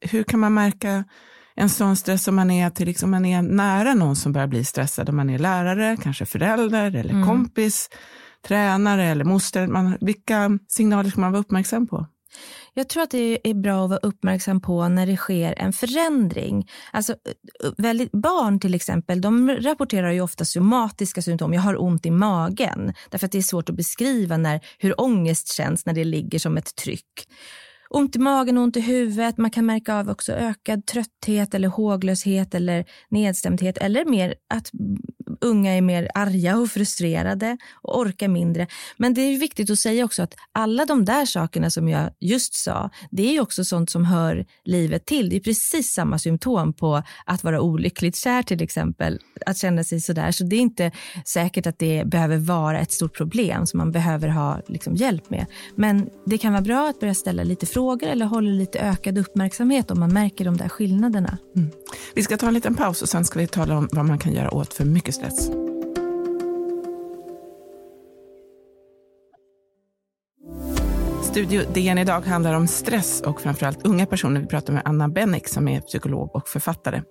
Hur 0.00 0.22
kan 0.24 0.40
man 0.40 0.54
märka 0.54 1.04
en 1.56 1.68
sån 1.68 1.96
stress 1.96 2.28
om 2.28 2.34
man 2.34 2.50
är, 2.50 2.70
till, 2.70 2.86
liksom, 2.86 3.10
man 3.10 3.24
är 3.24 3.42
nära 3.42 3.94
någon 3.94 4.16
som 4.16 4.32
börjar 4.32 4.46
bli 4.46 4.64
stressad, 4.64 5.08
om 5.08 5.16
man 5.16 5.30
är 5.30 5.38
lärare, 5.38 5.96
kanske 6.02 6.26
förälder 6.26 6.94
eller 6.94 7.10
mm. 7.10 7.26
kompis, 7.26 7.90
tränare 8.46 9.04
eller 9.04 9.24
moster. 9.24 9.66
Man, 9.66 9.96
vilka 10.00 10.58
signaler 10.68 11.10
ska 11.10 11.20
man 11.20 11.32
vara 11.32 11.40
uppmärksam 11.40 11.86
på? 11.86 12.06
Jag 12.74 12.88
tror 12.88 13.02
att 13.02 13.10
det 13.10 13.50
är 13.50 13.54
bra 13.54 13.84
att 13.84 13.90
vara 13.90 14.00
uppmärksam 14.02 14.60
på 14.60 14.88
när 14.88 15.06
det 15.06 15.16
sker 15.16 15.54
en 15.58 15.72
förändring. 15.72 16.68
Alltså, 16.92 17.14
väldigt, 17.76 18.12
barn 18.12 18.60
till 18.60 18.74
exempel, 18.74 19.20
de 19.20 19.50
rapporterar 19.50 20.12
ju 20.12 20.20
ofta 20.20 20.44
somatiska 20.44 21.22
symptom. 21.22 21.54
Jag 21.54 21.62
har 21.62 21.82
ont 21.82 22.06
i 22.06 22.10
magen. 22.10 22.92
Därför 23.10 23.26
att 23.26 23.32
det 23.32 23.38
är 23.38 23.42
svårt 23.42 23.68
att 23.68 23.76
beskriva 23.76 24.36
när, 24.36 24.60
hur 24.78 25.00
ångest 25.00 25.52
känns 25.52 25.86
när 25.86 25.92
det 25.92 26.04
ligger 26.04 26.38
som 26.38 26.56
ett 26.56 26.76
tryck 26.76 27.28
ont 27.90 28.16
i 28.16 28.18
magen, 28.18 28.58
ont 28.58 28.76
i 28.76 28.80
huvudet. 28.80 29.38
Man 29.38 29.50
kan 29.50 29.66
märka 29.66 29.94
av 29.94 30.10
också 30.10 30.32
ökad 30.32 30.86
trötthet 30.86 31.54
eller 31.54 31.68
håglöshet 31.68 32.54
eller 32.54 32.84
nedstämdhet 33.08 33.78
eller 33.78 34.04
mer 34.04 34.34
att 34.54 34.70
unga 35.40 35.72
är 35.72 35.80
mer 35.80 36.08
arga 36.14 36.58
och 36.58 36.70
frustrerade 36.70 37.56
och 37.82 37.98
orkar 37.98 38.28
mindre. 38.28 38.66
Men 38.96 39.14
det 39.14 39.20
är 39.20 39.38
viktigt 39.38 39.70
att 39.70 39.78
säga 39.78 40.04
också 40.04 40.22
att 40.22 40.34
alla 40.52 40.86
de 40.86 41.04
där 41.04 41.26
sakerna 41.26 41.70
som 41.70 41.88
jag 41.88 42.10
just 42.20 42.54
sa, 42.54 42.90
det 43.10 43.36
är 43.36 43.40
också 43.40 43.64
sånt 43.64 43.90
som 43.90 44.04
hör 44.04 44.46
livet 44.64 45.06
till. 45.06 45.30
Det 45.30 45.36
är 45.36 45.40
precis 45.40 45.92
samma 45.92 46.18
symptom 46.18 46.72
på 46.72 47.02
att 47.26 47.44
vara 47.44 47.60
olyckligt 47.60 48.16
kär 48.16 48.42
till 48.42 48.62
exempel, 48.62 49.18
att 49.46 49.58
känna 49.58 49.84
sig 49.84 50.00
sådär. 50.00 50.32
Så 50.32 50.44
det 50.44 50.56
är 50.56 50.60
inte 50.60 50.90
säkert 51.24 51.66
att 51.66 51.78
det 51.78 52.06
behöver 52.06 52.36
vara 52.36 52.80
ett 52.80 52.92
stort 52.92 53.16
problem 53.16 53.66
som 53.66 53.78
man 53.78 53.92
behöver 53.92 54.28
ha 54.28 54.60
liksom, 54.68 54.94
hjälp 54.94 55.30
med. 55.30 55.46
Men 55.74 56.10
det 56.26 56.38
kan 56.38 56.52
vara 56.52 56.62
bra 56.62 56.88
att 56.88 57.00
börja 57.00 57.14
ställa 57.14 57.42
lite 57.42 57.66
frågor 57.66 58.08
eller 58.08 58.26
hålla 58.26 58.50
lite 58.50 58.78
ökad 58.78 59.18
uppmärksamhet 59.18 59.90
om 59.90 60.00
man 60.00 60.12
märker 60.12 60.44
de 60.44 60.56
där 60.56 60.68
skillnaderna. 60.68 61.38
Mm. 61.56 61.70
Vi 62.14 62.22
ska 62.22 62.36
ta 62.36 62.46
en 62.48 62.54
liten 62.54 62.74
paus 62.74 63.02
och 63.02 63.08
sen 63.08 63.24
ska 63.24 63.38
vi 63.38 63.46
tala 63.46 63.78
om 63.78 63.88
vad 63.92 64.04
man 64.04 64.18
kan 64.18 64.32
göra 64.32 64.54
åt 64.54 64.74
för 64.74 64.84
mycket 64.84 65.13
stress. 65.14 65.50
Studio 71.30 71.62
DN 71.74 71.98
idag 71.98 72.20
handlar 72.20 72.54
om 72.54 72.66
stress 72.66 73.20
och 73.20 73.40
framförallt 73.40 73.86
unga 73.86 74.06
personer. 74.06 74.40
Vi 74.40 74.46
pratar 74.46 74.72
med 74.72 74.82
Anna 74.84 75.08
Bennick 75.08 75.48
som 75.48 75.68
är 75.68 75.80
psykolog 75.80 76.36
och 76.36 76.48
författare. 76.48 77.02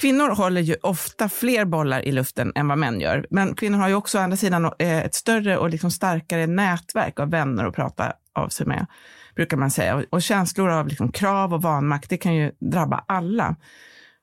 Kvinnor 0.00 0.34
håller 0.34 0.60
ju 0.60 0.76
ofta 0.82 1.28
fler 1.28 1.64
bollar 1.64 2.02
i 2.02 2.12
luften 2.12 2.52
än 2.54 2.68
vad 2.68 2.78
män 2.78 3.00
gör. 3.00 3.26
Men 3.30 3.54
kvinnor 3.54 3.78
har 3.78 3.88
ju 3.88 3.94
också 3.94 4.18
å 4.18 4.20
andra 4.20 4.36
sidan 4.36 4.72
eh, 4.78 4.98
ett 4.98 5.14
större 5.14 5.58
och 5.58 5.70
liksom 5.70 5.90
starkare 5.90 6.46
nätverk 6.46 7.20
av 7.20 7.30
vänner 7.30 7.64
att 7.64 7.74
prata 7.74 8.12
av 8.32 8.48
sig 8.48 8.66
med, 8.66 8.86
brukar 9.34 9.56
man 9.56 9.70
säga. 9.70 10.04
Och 10.10 10.22
känslor 10.22 10.70
av 10.70 10.88
liksom 10.88 11.12
krav 11.12 11.54
och 11.54 11.62
vanmakt, 11.62 12.10
det 12.10 12.16
kan 12.16 12.34
ju 12.34 12.52
drabba 12.60 13.04
alla. 13.08 13.56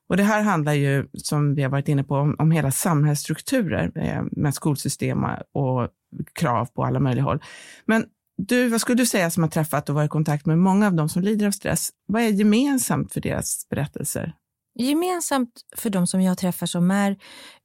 Och 0.08 0.16
det 0.16 0.22
här 0.22 0.42
handlar 0.42 0.72
ju, 0.72 1.06
som 1.12 1.54
vi 1.54 1.62
har 1.62 1.70
varit 1.70 1.88
inne 1.88 2.04
på, 2.04 2.16
om, 2.16 2.36
om 2.38 2.50
hela 2.50 2.70
samhällsstrukturer 2.70 3.92
eh, 3.94 4.22
med 4.30 4.54
skolsystem 4.54 5.24
och 5.52 5.88
krav 6.32 6.66
på 6.66 6.84
alla 6.84 7.00
möjliga 7.00 7.24
håll. 7.24 7.42
Men 7.84 8.04
du, 8.38 8.68
vad 8.68 8.80
skulle 8.80 8.96
du 8.96 9.06
säga 9.06 9.30
som 9.30 9.42
har 9.42 9.50
träffat 9.50 9.88
och 9.88 9.94
varit 9.94 10.08
i 10.08 10.08
kontakt 10.08 10.46
med 10.46 10.58
många 10.58 10.86
av 10.86 10.94
dem 10.94 11.08
som 11.08 11.22
lider 11.22 11.46
av 11.46 11.50
stress? 11.50 11.90
Vad 12.06 12.22
är 12.22 12.28
gemensamt 12.28 13.12
för 13.12 13.20
deras 13.20 13.68
berättelser? 13.70 14.32
Gemensamt 14.78 15.50
för 15.76 15.90
de 15.90 16.06
som 16.06 16.22
jag 16.22 16.38
träffar 16.38 16.66
som 16.66 16.90
är 16.90 17.16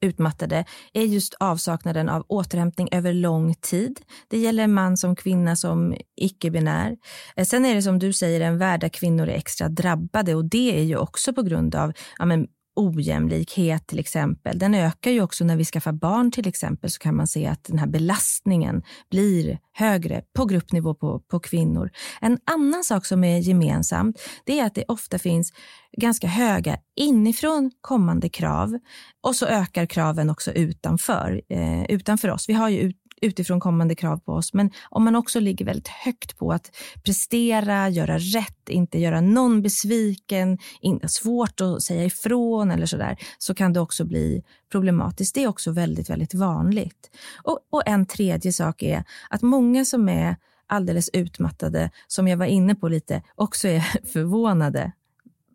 utmattade 0.01 0.65
är 0.93 1.03
just 1.03 1.33
avsaknaden 1.39 2.09
av 2.09 2.25
återhämtning 2.27 2.89
över 2.91 3.13
lång 3.13 3.55
tid. 3.55 3.99
Det 4.27 4.37
gäller 4.37 4.67
man 4.67 4.97
som 4.97 5.15
kvinna 5.15 5.55
som 5.55 5.95
icke-binär. 6.15 6.97
Eh, 7.35 7.45
sen 7.45 7.65
är 7.65 7.75
det 7.75 7.81
som 7.81 7.99
du 7.99 8.13
säger 8.13 8.41
en 8.41 8.57
värld 8.57 8.81
där 8.81 8.89
kvinnor 8.89 9.27
är 9.27 9.35
extra 9.35 9.69
drabbade 9.69 10.35
och 10.35 10.45
det 10.45 10.79
är 10.79 10.83
ju 10.83 10.97
också 10.97 11.33
på 11.33 11.41
grund 11.41 11.75
av 11.75 11.93
ja, 12.17 12.25
men, 12.25 12.47
ojämlikhet 12.81 13.88
till 13.88 14.00
exempel. 14.00 14.59
Den 14.59 14.75
ökar 14.75 15.11
ju 15.11 15.21
också 15.21 15.43
när 15.43 15.55
vi 15.55 15.65
skaffar 15.65 15.91
barn 15.91 16.31
till 16.31 16.47
exempel 16.47 16.89
så 16.89 17.00
kan 17.00 17.15
man 17.15 17.27
se 17.27 17.47
att 17.47 17.63
den 17.63 17.79
här 17.79 17.88
belastningen 17.88 18.83
blir 19.09 19.59
högre 19.73 20.23
på 20.33 20.45
gruppnivå 20.45 20.93
på, 20.93 21.19
på 21.19 21.39
kvinnor. 21.39 21.91
En 22.21 22.38
annan 22.45 22.83
sak 22.83 23.05
som 23.05 23.23
är 23.23 23.38
gemensamt 23.38 24.21
det 24.45 24.59
är 24.59 24.65
att 24.65 24.75
det 24.75 24.83
ofta 24.88 25.19
finns 25.19 25.53
ganska 25.97 26.27
höga 26.27 26.77
inifrån 26.95 27.71
kommande 27.81 28.29
krav 28.29 28.79
och 29.21 29.35
så 29.35 29.45
ökar 29.45 29.85
kraven 29.85 30.29
också 30.29 30.51
utanför, 30.51 31.41
eh, 31.50 31.83
utanför 31.83 32.29
oss. 32.29 32.50
Vi 32.50 32.53
har 32.53 32.69
ju 32.69 32.79
ut, 32.79 32.97
utifrån 33.21 33.59
kommande 33.59 33.95
krav 33.95 34.17
på 34.17 34.33
oss. 34.33 34.53
Men 34.53 34.71
om 34.89 35.03
man 35.03 35.15
också 35.15 35.39
ligger 35.39 35.65
väldigt 35.65 35.87
högt 35.87 36.37
på 36.37 36.51
att 36.51 36.75
prestera, 37.03 37.89
göra 37.89 38.17
rätt, 38.17 38.69
inte 38.69 38.99
göra 38.99 39.21
någon 39.21 39.61
besviken, 39.61 40.57
inte 40.81 41.07
svårt 41.07 41.61
att 41.61 41.81
säga 41.81 42.05
ifrån 42.05 42.71
eller 42.71 42.85
sådär, 42.85 43.17
så 43.37 43.53
kan 43.53 43.73
det 43.73 43.79
också 43.79 44.05
bli 44.05 44.43
problematiskt. 44.71 45.35
Det 45.35 45.43
är 45.43 45.47
också 45.47 45.71
väldigt, 45.71 46.09
väldigt 46.09 46.33
vanligt. 46.33 47.11
Och, 47.43 47.59
och 47.69 47.83
en 47.85 48.05
tredje 48.05 48.53
sak 48.53 48.83
är 48.83 49.03
att 49.29 49.41
många 49.41 49.85
som 49.85 50.09
är 50.09 50.35
alldeles 50.67 51.09
utmattade, 51.13 51.89
som 52.07 52.27
jag 52.27 52.37
var 52.37 52.45
inne 52.45 52.75
på 52.75 52.87
lite, 52.87 53.23
också 53.35 53.67
är 53.67 53.79
förvånade 54.13 54.91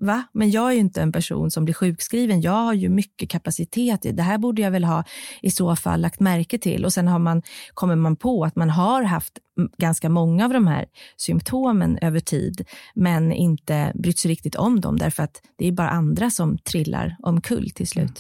Va? 0.00 0.23
Men 0.33 0.50
jag 0.50 0.69
är 0.69 0.73
ju 0.73 0.81
inte 0.81 1.03
en 1.03 1.12
person 1.12 1.50
som 1.50 1.65
blir 1.65 1.75
sjukskriven. 1.75 2.41
Jag 2.41 2.53
har 2.53 2.75
ju 2.75 2.88
mycket 2.88 3.31
kapacitet. 3.31 4.00
Det 4.12 4.23
här 4.23 4.38
borde 4.38 4.62
jag 4.62 4.71
väl 4.71 4.85
ha 4.85 5.05
i 5.43 5.50
så 5.50 5.76
fall 5.76 6.00
lagt 6.00 6.21
märke 6.21 6.59
till. 6.59 6.85
Och 6.85 6.93
sen 6.93 7.09
har 7.09 7.19
man, 7.19 7.43
kommer 7.75 7.97
man 7.97 8.17
på 8.17 8.45
att 8.45 8.57
man 8.57 8.71
har 8.71 9.03
haft 9.03 9.38
ganska 9.79 10.09
många 10.09 10.45
av 10.45 10.53
de 10.53 10.67
här 10.67 10.87
symptomen 11.17 11.99
över 12.03 12.21
tid, 12.21 12.67
men 12.95 13.33
inte 13.33 13.93
brytt 13.95 14.19
sig 14.19 14.31
riktigt 14.31 14.55
om 14.55 14.81
dem 14.81 14.99
därför 14.99 15.23
att 15.23 15.43
det 15.59 15.69
är 15.69 15.73
bara 15.73 15.91
andra 15.91 16.31
som 16.31 16.59
trillar 16.59 17.17
omkull 17.23 17.71
till 17.71 17.88
slut. 17.88 18.05
Mm. 18.05 18.17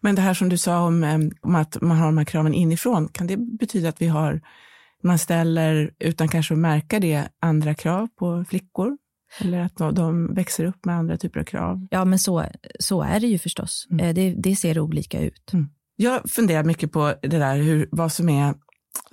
Men 0.00 0.14
det 0.14 0.22
här 0.22 0.34
som 0.34 0.48
du 0.48 0.58
sa 0.58 0.80
om, 0.80 1.30
om 1.40 1.54
att 1.54 1.80
man 1.80 1.96
har 1.96 2.06
de 2.06 2.18
här 2.18 2.24
kraven 2.24 2.54
inifrån, 2.54 3.08
kan 3.08 3.26
det 3.26 3.36
betyda 3.36 3.88
att 3.88 4.02
vi 4.02 4.06
har 4.06 4.40
man 5.02 5.18
ställer, 5.18 5.90
utan 5.98 6.28
kanske 6.28 6.54
att 6.54 6.60
märka 6.60 7.00
det, 7.00 7.28
andra 7.40 7.74
krav 7.74 8.08
på 8.18 8.44
flickor 8.48 8.96
eller 9.40 9.60
att 9.60 9.96
de 9.96 10.34
växer 10.34 10.64
upp 10.64 10.84
med 10.84 10.96
andra 10.96 11.16
typer 11.16 11.40
av 11.40 11.44
krav. 11.44 11.86
Ja, 11.90 12.04
men 12.04 12.18
så, 12.18 12.44
så 12.80 13.02
är 13.02 13.20
det 13.20 13.26
ju 13.26 13.38
förstås. 13.38 13.86
Mm. 13.90 14.06
Eh, 14.06 14.14
det, 14.14 14.34
det, 14.42 14.56
ser 14.56 14.78
olika 14.78 15.20
ut. 15.20 15.52
Mm. 15.52 15.68
Jag 15.96 16.30
funderar 16.30 16.64
mycket 16.64 16.92
på 16.92 17.14
det 17.22 17.38
där, 17.38 17.56
hur, 17.56 17.88
vad 17.92 18.12
som 18.12 18.28
är 18.28 18.54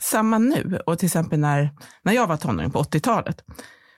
samma 0.02 0.38
nu. 0.38 0.80
Och 0.86 1.00
till 1.00 1.06
exempel 1.06 1.40
när, 1.40 1.70
när 2.04 2.14
jag 2.14 2.28
var 2.28 2.38
tonåring 2.38 2.72
på 2.72 2.84
80-talet. 2.84 3.44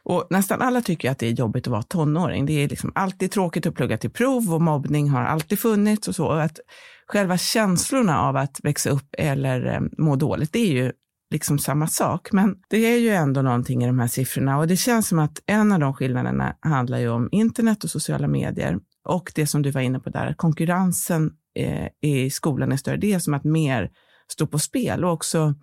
Och 0.03 0.27
nästan 0.29 0.61
alla 0.61 0.81
tycker 0.81 1.11
att 1.11 1.19
det 1.19 1.27
är 1.27 1.31
jobbigt 1.31 1.67
att 1.67 1.71
vara 1.71 1.83
tonåring. 1.83 2.45
Det 2.45 2.53
är 2.53 2.69
liksom 2.69 2.91
alltid 2.95 3.31
tråkigt 3.31 3.65
att 3.65 3.75
plugga 3.75 3.97
till 3.97 4.09
prov 4.09 4.53
och 4.53 4.61
mobbning 4.61 5.09
har 5.09 5.21
alltid 5.21 5.59
funnits 5.59 6.07
och 6.07 6.15
så. 6.15 6.25
Och 6.25 6.41
att 6.41 6.59
själva 7.07 7.37
känslorna 7.37 8.21
av 8.21 8.37
att 8.37 8.59
växa 8.63 8.89
upp 8.89 9.15
eller 9.17 9.65
eh, 9.65 9.79
må 9.97 10.15
dåligt, 10.15 10.53
det 10.53 10.59
är 10.59 10.73
ju 10.73 10.91
liksom 11.31 11.59
samma 11.59 11.87
sak. 11.87 12.31
Men 12.31 12.55
det 12.69 12.77
är 12.77 12.97
ju 12.97 13.09
ändå 13.09 13.41
någonting 13.41 13.83
i 13.83 13.87
de 13.87 13.99
här 13.99 14.07
siffrorna 14.07 14.57
och 14.57 14.67
det 14.67 14.77
känns 14.77 15.07
som 15.07 15.19
att 15.19 15.41
en 15.45 15.71
av 15.71 15.79
de 15.79 15.93
skillnaderna 15.93 16.55
handlar 16.59 16.97
ju 16.97 17.09
om 17.09 17.29
internet 17.31 17.83
och 17.83 17.89
sociala 17.89 18.27
medier 18.27 18.79
och 19.05 19.31
det 19.35 19.47
som 19.47 19.61
du 19.61 19.71
var 19.71 19.81
inne 19.81 19.99
på 19.99 20.09
där, 20.09 20.33
konkurrensen 20.33 21.31
eh, 21.55 21.87
i 22.01 22.29
skolan 22.29 22.71
är 22.71 22.77
större. 22.77 22.97
Det 22.97 23.13
är 23.13 23.19
som 23.19 23.33
att 23.33 23.43
mer 23.43 23.91
står 24.31 24.45
på 24.45 24.59
spel 24.59 25.05
och 25.05 25.11
också 25.11 25.55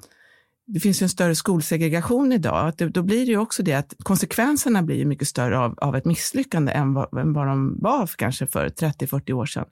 det 0.66 0.80
finns 0.80 1.02
ju 1.02 1.04
en 1.04 1.09
större 1.09 1.35
skolsegregation 1.35 2.33
idag. 2.33 2.68
Att 2.68 2.78
det, 2.78 2.88
då 2.88 3.02
blir 3.02 3.26
det 3.26 3.33
ju 3.33 3.38
också 3.38 3.62
det 3.62 3.75
att 3.75 3.94
konsekvenserna 3.99 4.83
blir 4.83 5.06
mycket 5.06 5.28
större 5.28 5.59
av, 5.59 5.75
av 5.78 5.97
ett 5.97 6.04
misslyckande 6.04 6.73
än 6.73 6.94
vad, 6.94 7.18
än 7.18 7.33
vad 7.33 7.47
de 7.47 7.78
var 7.80 8.06
för 8.06 8.16
kanske 8.16 8.47
för 8.47 8.68
30-40 8.68 9.33
år 9.33 9.47
sedan. 9.47 9.66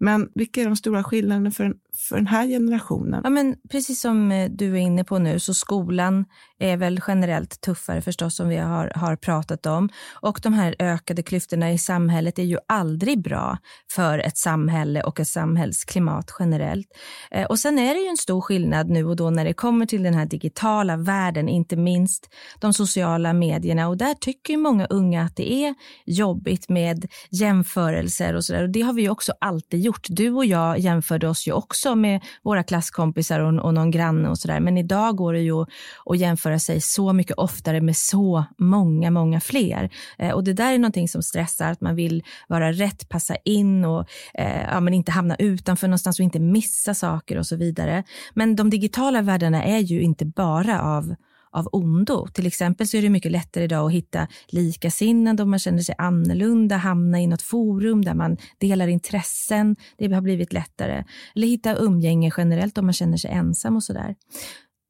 Men 0.00 0.28
vilka 0.34 0.60
är 0.60 0.64
de 0.64 0.76
stora 0.76 1.04
skillnaderna 1.04 1.50
för, 1.50 1.74
för 2.08 2.16
den 2.16 2.26
här 2.26 2.46
generationen? 2.46 3.20
Ja, 3.24 3.30
men 3.30 3.56
precis 3.70 4.00
som 4.00 4.32
eh, 4.32 4.50
du 4.50 4.72
är 4.72 4.80
inne 4.80 5.04
på 5.04 5.18
nu, 5.18 5.38
så 5.38 5.54
skolan 5.54 6.24
är 6.58 6.76
väl 6.76 7.00
generellt 7.06 7.60
tuffare 7.60 8.02
förstås, 8.02 8.36
som 8.36 8.48
vi 8.48 8.56
har, 8.56 8.92
har 8.94 9.16
pratat 9.16 9.66
om. 9.66 9.88
Och 10.20 10.40
de 10.42 10.52
här 10.52 10.76
ökade 10.78 11.22
klyftorna 11.22 11.72
i 11.72 11.78
samhället 11.78 12.38
är 12.38 12.42
ju 12.42 12.58
aldrig 12.68 13.22
bra 13.22 13.58
för 13.92 14.18
ett 14.18 14.36
samhälle 14.36 15.02
och 15.02 15.20
ett 15.20 15.28
samhällsklimat 15.28 16.30
generellt. 16.38 16.88
Eh, 17.30 17.46
och 17.46 17.58
sen 17.58 17.78
är 17.78 17.94
det 17.94 18.00
ju 18.00 18.06
en 18.06 18.16
stor 18.16 18.40
skillnad 18.40 18.90
nu 18.90 19.04
och 19.04 19.16
då 19.16 19.30
när 19.30 19.44
det 19.44 19.54
kommer 19.54 19.86
till 19.86 20.02
den 20.02 20.14
här 20.14 20.26
digitala 20.26 20.96
världen, 20.96 21.48
inte 21.48 21.76
minst 21.76 22.28
de 22.60 22.72
sociala 22.72 23.32
medierna. 23.32 23.88
Och 23.88 23.96
där 23.96 24.14
tycker 24.14 24.52
ju 24.52 24.58
många 24.58 24.86
unga 24.86 25.22
att 25.22 25.36
det 25.36 25.52
är 25.52 25.74
jobbigt 26.06 26.68
med 26.68 27.06
jämförelser 27.30 28.34
och 28.34 28.44
sådär. 28.44 28.62
Och 28.62 28.70
det 28.70 28.80
har 28.80 28.92
vi 28.92 29.02
ju 29.02 29.10
också 29.10 29.32
alltid 29.40 29.80
gjort. 29.80 29.87
Du 30.08 30.30
och 30.30 30.46
jag 30.46 30.78
jämförde 30.78 31.28
oss 31.28 31.48
ju 31.48 31.52
också 31.52 31.94
med 31.94 32.20
våra 32.42 32.62
klasskompisar 32.62 33.40
och, 33.40 33.64
och 33.64 33.74
någon 33.74 33.90
granne 33.90 34.28
och 34.28 34.38
sådär. 34.38 34.60
Men 34.60 34.78
idag 34.78 35.16
går 35.16 35.32
det 35.32 35.40
ju 35.40 35.62
att 36.04 36.18
jämföra 36.18 36.58
sig 36.58 36.80
så 36.80 37.12
mycket 37.12 37.36
oftare 37.36 37.80
med 37.80 37.96
så 37.96 38.44
många, 38.58 39.10
många 39.10 39.40
fler. 39.40 39.90
Eh, 40.18 40.32
och 40.32 40.44
det 40.44 40.52
där 40.52 40.72
är 40.72 40.78
någonting 40.78 41.08
som 41.08 41.22
stressar, 41.22 41.70
att 41.70 41.80
man 41.80 41.94
vill 41.94 42.22
vara 42.48 42.72
rätt, 42.72 43.08
passa 43.08 43.36
in 43.44 43.84
och 43.84 44.06
eh, 44.34 44.62
ja, 44.62 44.80
men 44.80 44.94
inte 44.94 45.12
hamna 45.12 45.36
utanför 45.36 45.88
någonstans 45.88 46.18
och 46.18 46.24
inte 46.24 46.40
missa 46.40 46.94
saker 46.94 47.38
och 47.38 47.46
så 47.46 47.56
vidare. 47.56 48.04
Men 48.34 48.56
de 48.56 48.70
digitala 48.70 49.22
värdena 49.22 49.64
är 49.64 49.78
ju 49.78 50.00
inte 50.00 50.24
bara 50.24 50.82
av 50.82 51.14
av 51.50 51.68
ondo. 51.72 52.26
Till 52.26 52.46
exempel 52.46 52.86
så 52.86 52.96
är 52.96 53.02
det 53.02 53.10
mycket 53.10 53.32
lättare 53.32 53.64
idag 53.64 53.86
att 53.86 53.92
hitta 53.92 54.28
likasinnade 54.48 55.42
om 55.42 55.50
man 55.50 55.58
känner 55.58 55.82
sig 55.82 55.94
annorlunda, 55.98 56.76
hamna 56.76 57.20
i 57.20 57.26
något 57.26 57.42
forum 57.42 58.04
där 58.04 58.14
man 58.14 58.36
delar 58.58 58.88
intressen. 58.88 59.76
Det 59.98 60.12
har 60.12 60.20
blivit 60.20 60.52
lättare. 60.52 61.04
Eller 61.34 61.46
hitta 61.46 61.76
umgänge 61.76 62.30
generellt 62.36 62.78
om 62.78 62.86
man 62.86 62.92
känner 62.92 63.16
sig 63.16 63.30
ensam 63.30 63.76
och 63.76 63.84
sådär. 63.84 64.14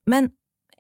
Men 0.07 0.31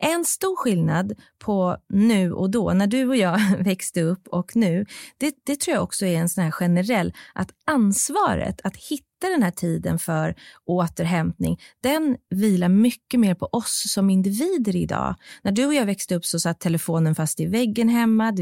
en 0.00 0.25
stor 0.25 0.56
skillnad 0.56 1.12
på 1.38 1.76
nu 1.88 2.32
och 2.32 2.50
då, 2.50 2.73
när 2.73 2.87
du 2.87 3.08
och 3.08 3.16
jag 3.16 3.40
växte 3.58 4.02
upp 4.02 4.28
och 4.28 4.56
nu, 4.56 4.87
det, 5.18 5.35
det 5.47 5.61
tror 5.61 5.75
jag 5.75 5.85
också 5.85 6.06
är 6.06 6.16
en 6.16 6.28
sån 6.28 6.44
här 6.44 6.50
generell, 6.50 7.12
att 7.35 7.50
ansvaret 7.66 8.61
att 8.64 8.76
hitta 8.76 9.07
den 9.26 9.42
här 9.42 9.50
tiden 9.50 9.98
för 9.98 10.34
återhämtning, 10.64 11.60
den 11.82 12.16
vilar 12.30 12.68
mycket 12.68 13.20
mer 13.20 13.34
på 13.34 13.46
oss 13.52 13.84
som 13.88 14.10
individer 14.10 14.76
idag. 14.76 15.14
När 15.42 15.52
du 15.52 15.66
och 15.66 15.75
jag 15.75 15.87
växte 15.87 16.14
upp 16.14 16.25
så 16.25 16.40
satt 16.40 16.60
telefonen 16.60 17.14
fast 17.14 17.40
i 17.40 17.46
väggen 17.46 17.88
hemma. 17.88 18.32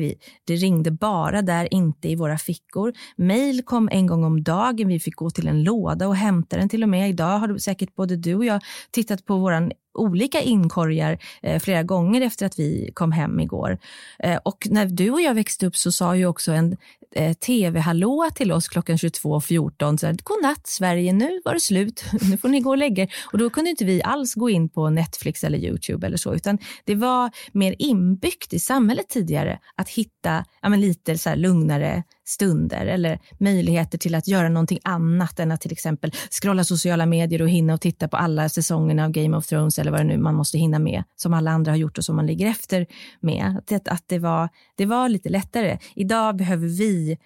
Det 0.44 0.56
ringde 0.56 0.90
bara 0.90 1.42
där, 1.42 1.74
inte 1.74 2.08
i 2.08 2.16
våra 2.16 2.38
fickor. 2.38 2.92
Mail 3.16 3.62
kom 3.62 3.88
en 3.92 4.06
gång 4.06 4.24
om 4.24 4.42
dagen. 4.42 4.88
Vi 4.88 5.00
fick 5.00 5.16
gå 5.16 5.30
till 5.30 5.48
en 5.48 5.64
låda 5.64 6.08
och 6.08 6.16
hämta 6.16 6.56
den 6.56 6.68
till 6.68 6.82
och 6.82 6.88
med. 6.88 7.08
Idag 7.08 7.38
har 7.38 7.58
säkert 7.58 7.94
både 7.94 8.16
du 8.16 8.34
och 8.34 8.44
jag 8.44 8.62
tittat 8.90 9.24
på 9.24 9.36
våran 9.36 9.72
olika 9.96 10.40
inkorgar 10.40 11.18
eh, 11.42 11.60
flera 11.60 11.82
gånger 11.82 12.20
efter 12.20 12.46
att 12.46 12.58
vi 12.58 12.90
kom 12.94 13.12
hem 13.12 13.40
igår. 13.40 13.78
Eh, 14.18 14.38
och 14.44 14.66
när 14.70 14.86
du 14.86 15.10
och 15.10 15.20
jag 15.20 15.34
växte 15.34 15.66
upp 15.66 15.76
så 15.76 15.92
sa 15.92 16.16
ju 16.16 16.26
också 16.26 16.52
en 16.52 16.76
Eh, 17.14 17.32
tv-hallå 17.32 18.28
till 18.34 18.52
oss 18.52 18.68
klockan 18.68 18.96
22.14. 18.96 20.22
Godnatt 20.22 20.66
Sverige, 20.66 21.12
nu 21.12 21.40
var 21.44 21.54
det 21.54 21.60
slut. 21.60 22.04
nu 22.30 22.36
får 22.36 22.48
ni 22.48 22.60
gå 22.60 22.70
och 22.70 22.78
lägga 22.78 23.02
er. 23.02 23.14
Och 23.32 23.38
då 23.38 23.50
kunde 23.50 23.70
inte 23.70 23.84
vi 23.84 24.02
alls 24.02 24.34
gå 24.34 24.50
in 24.50 24.68
på 24.68 24.90
Netflix 24.90 25.44
eller 25.44 25.58
Youtube 25.58 26.06
eller 26.06 26.16
så, 26.16 26.34
utan 26.34 26.58
det 26.84 26.94
var 26.94 27.30
mer 27.52 27.74
inbyggt 27.78 28.52
i 28.52 28.58
samhället 28.58 29.08
tidigare 29.08 29.58
att 29.76 29.88
hitta 29.88 30.44
ja, 30.62 30.68
men 30.68 30.80
lite 30.80 31.18
så 31.18 31.34
lugnare 31.34 32.02
stunder 32.26 32.86
eller 32.86 33.18
möjligheter 33.38 33.98
till 33.98 34.14
att 34.14 34.28
göra 34.28 34.48
någonting 34.48 34.78
annat 34.84 35.40
än 35.40 35.52
att 35.52 35.60
till 35.60 35.72
exempel 35.72 36.12
scrolla 36.30 36.64
sociala 36.64 37.06
medier 37.06 37.42
och 37.42 37.48
hinna 37.48 37.74
och 37.74 37.80
titta 37.80 38.08
på 38.08 38.16
alla 38.16 38.48
säsongerna 38.48 39.04
av 39.04 39.10
Game 39.10 39.36
of 39.36 39.46
Thrones 39.46 39.78
eller 39.78 39.90
vad 39.90 40.00
det 40.00 40.04
nu 40.04 40.18
man 40.18 40.34
måste 40.34 40.58
hinna 40.58 40.78
med 40.78 41.02
som 41.16 41.34
alla 41.34 41.50
andra 41.50 41.72
har 41.72 41.76
gjort 41.76 41.98
och 41.98 42.04
som 42.04 42.16
man 42.16 42.26
ligger 42.26 42.46
efter 42.46 42.86
med. 43.20 43.62
Att, 43.70 43.88
att 43.88 44.04
det, 44.06 44.18
var, 44.18 44.48
det 44.76 44.86
var 44.86 45.08
lite 45.08 45.28
lättare. 45.28 45.78
Idag 45.94 46.36
behöver 46.36 46.68
vi 46.68 47.18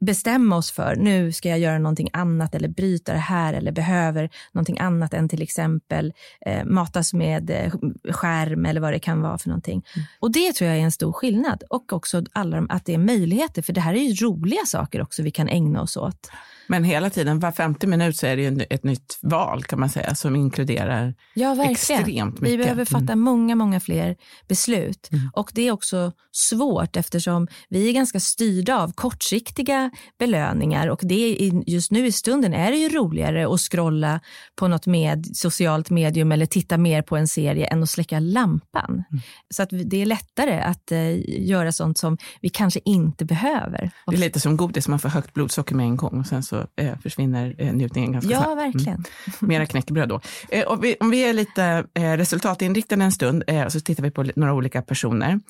bestämma 0.00 0.56
oss 0.56 0.70
för 0.70 0.96
nu 0.96 1.32
ska 1.32 1.48
jag 1.48 1.58
göra 1.58 1.78
någonting 1.78 2.08
annat 2.12 2.54
eller 2.54 2.68
bryta 2.68 3.12
det 3.12 3.18
här 3.18 3.52
eller 3.54 3.72
behöver 3.72 4.30
någonting 4.52 4.78
annat 4.78 5.14
än 5.14 5.28
till 5.28 5.42
exempel 5.42 6.12
eh, 6.46 6.64
matas 6.64 7.14
med 7.14 7.50
eh, 7.50 7.72
skärm 8.12 8.66
eller 8.66 8.80
vad 8.80 8.92
det 8.92 8.98
kan 8.98 9.22
vara 9.22 9.38
för 9.38 9.48
någonting. 9.48 9.84
Mm. 9.94 10.06
Och 10.20 10.32
det 10.32 10.52
tror 10.52 10.70
jag 10.70 10.78
är 10.78 10.82
en 10.82 10.92
stor 10.92 11.12
skillnad 11.12 11.62
och 11.70 11.92
också 11.92 12.24
alla, 12.32 12.66
att 12.68 12.84
det 12.84 12.94
är 12.94 12.98
möjligheter 12.98 13.62
för 13.62 13.72
det 13.72 13.80
här 13.80 13.94
är 13.94 14.02
ju 14.02 14.26
roliga 14.26 14.66
saker 14.66 15.02
också 15.02 15.22
vi 15.22 15.30
kan 15.30 15.48
ägna 15.48 15.82
oss 15.82 15.96
åt. 15.96 16.30
Men 16.68 16.84
hela 16.84 17.10
tiden, 17.10 17.38
var 17.38 17.52
50 17.52 17.86
minut 17.86 18.16
så 18.16 18.26
är 18.26 18.36
det 18.36 18.42
ju 18.42 18.66
ett 18.70 18.84
nytt 18.84 19.18
val 19.22 19.64
kan 19.64 19.80
man 19.80 19.90
säga 19.90 20.14
som 20.14 20.36
inkluderar 20.36 21.14
ja, 21.34 21.48
verkligen. 21.48 21.72
extremt 21.72 22.40
mycket. 22.40 22.54
Vi 22.54 22.62
behöver 22.62 22.84
fatta 22.84 23.12
mm. 23.12 23.20
många, 23.20 23.54
många 23.54 23.80
fler 23.80 24.16
beslut. 24.48 25.08
Mm. 25.12 25.30
Och 25.34 25.50
det 25.54 25.68
är 25.68 25.72
också 25.72 26.12
svårt 26.32 26.96
eftersom 26.96 27.48
vi 27.68 27.88
är 27.88 27.92
ganska 27.92 28.20
styrda 28.20 28.76
av 28.76 28.92
kortsiktiga 28.92 29.85
belöningar 30.18 30.88
och 30.88 31.00
det 31.02 31.46
är, 31.46 31.62
just 31.70 31.90
nu 31.90 32.06
i 32.06 32.12
stunden 32.12 32.54
är 32.54 32.70
det 32.70 32.76
ju 32.76 32.88
roligare 32.88 33.54
att 33.54 33.60
scrolla 33.60 34.20
på 34.56 34.68
något 34.68 34.86
med, 34.86 35.36
socialt 35.36 35.90
medium 35.90 36.32
eller 36.32 36.46
titta 36.46 36.78
mer 36.78 37.02
på 37.02 37.16
en 37.16 37.28
serie 37.28 37.66
än 37.66 37.82
att 37.82 37.90
släcka 37.90 38.20
lampan. 38.20 39.04
Mm. 39.10 39.22
Så 39.54 39.62
att 39.62 39.68
det 39.72 40.02
är 40.02 40.06
lättare 40.06 40.60
att 40.60 40.92
uh, 40.92 41.40
göra 41.46 41.72
sånt 41.72 41.98
som 41.98 42.18
vi 42.40 42.48
kanske 42.48 42.80
inte 42.84 43.24
behöver. 43.24 43.90
Det 44.06 44.16
är 44.16 44.20
lite 44.20 44.40
som 44.40 44.56
godis, 44.56 44.88
man 44.88 44.98
får 44.98 45.08
högt 45.08 45.34
blodsocker 45.34 45.74
med 45.74 45.86
en 45.86 45.96
gång 45.96 46.20
och 46.20 46.26
sen 46.26 46.42
så 46.42 46.66
eh, 46.76 46.98
försvinner 47.02 47.54
eh, 47.58 47.72
njutningen 47.72 48.12
ganska 48.12 48.30
ja, 48.30 48.42
snabbt. 48.42 48.50
Ja, 48.50 48.54
verkligen. 48.54 48.94
Mm. 48.94 49.04
Mera 49.40 49.66
knäckebröd 49.66 50.08
då. 50.08 50.20
Eh, 50.48 50.80
vi, 50.80 50.96
om 51.00 51.10
vi 51.10 51.28
är 51.28 51.32
lite 51.32 51.86
eh, 51.94 52.12
resultatinriktade 52.12 53.04
en 53.04 53.12
stund 53.12 53.44
eh, 53.46 53.68
så 53.68 53.80
tittar 53.80 54.02
vi 54.02 54.10
på 54.10 54.24
några 54.36 54.54
olika 54.54 54.82
personer. 54.82 55.40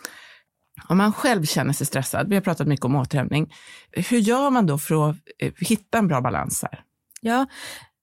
Om 0.89 0.99
man 0.99 1.13
själv 1.13 1.45
känner 1.45 1.73
sig 1.73 1.87
stressad, 1.87 2.29
vi 2.29 2.35
har 2.35 2.43
pratat 2.43 2.67
mycket 2.67 2.85
om 2.85 2.95
återhämtning, 2.95 3.55
hur 3.91 4.19
gör 4.19 4.51
man 4.51 4.67
då 4.67 4.79
för 4.79 5.11
att 5.11 5.17
eh, 5.39 5.53
hitta 5.59 5.99
en 5.99 6.09
bra 6.09 6.21
balans 6.21 6.63
här? 6.63 6.81
Ja, 7.21 7.47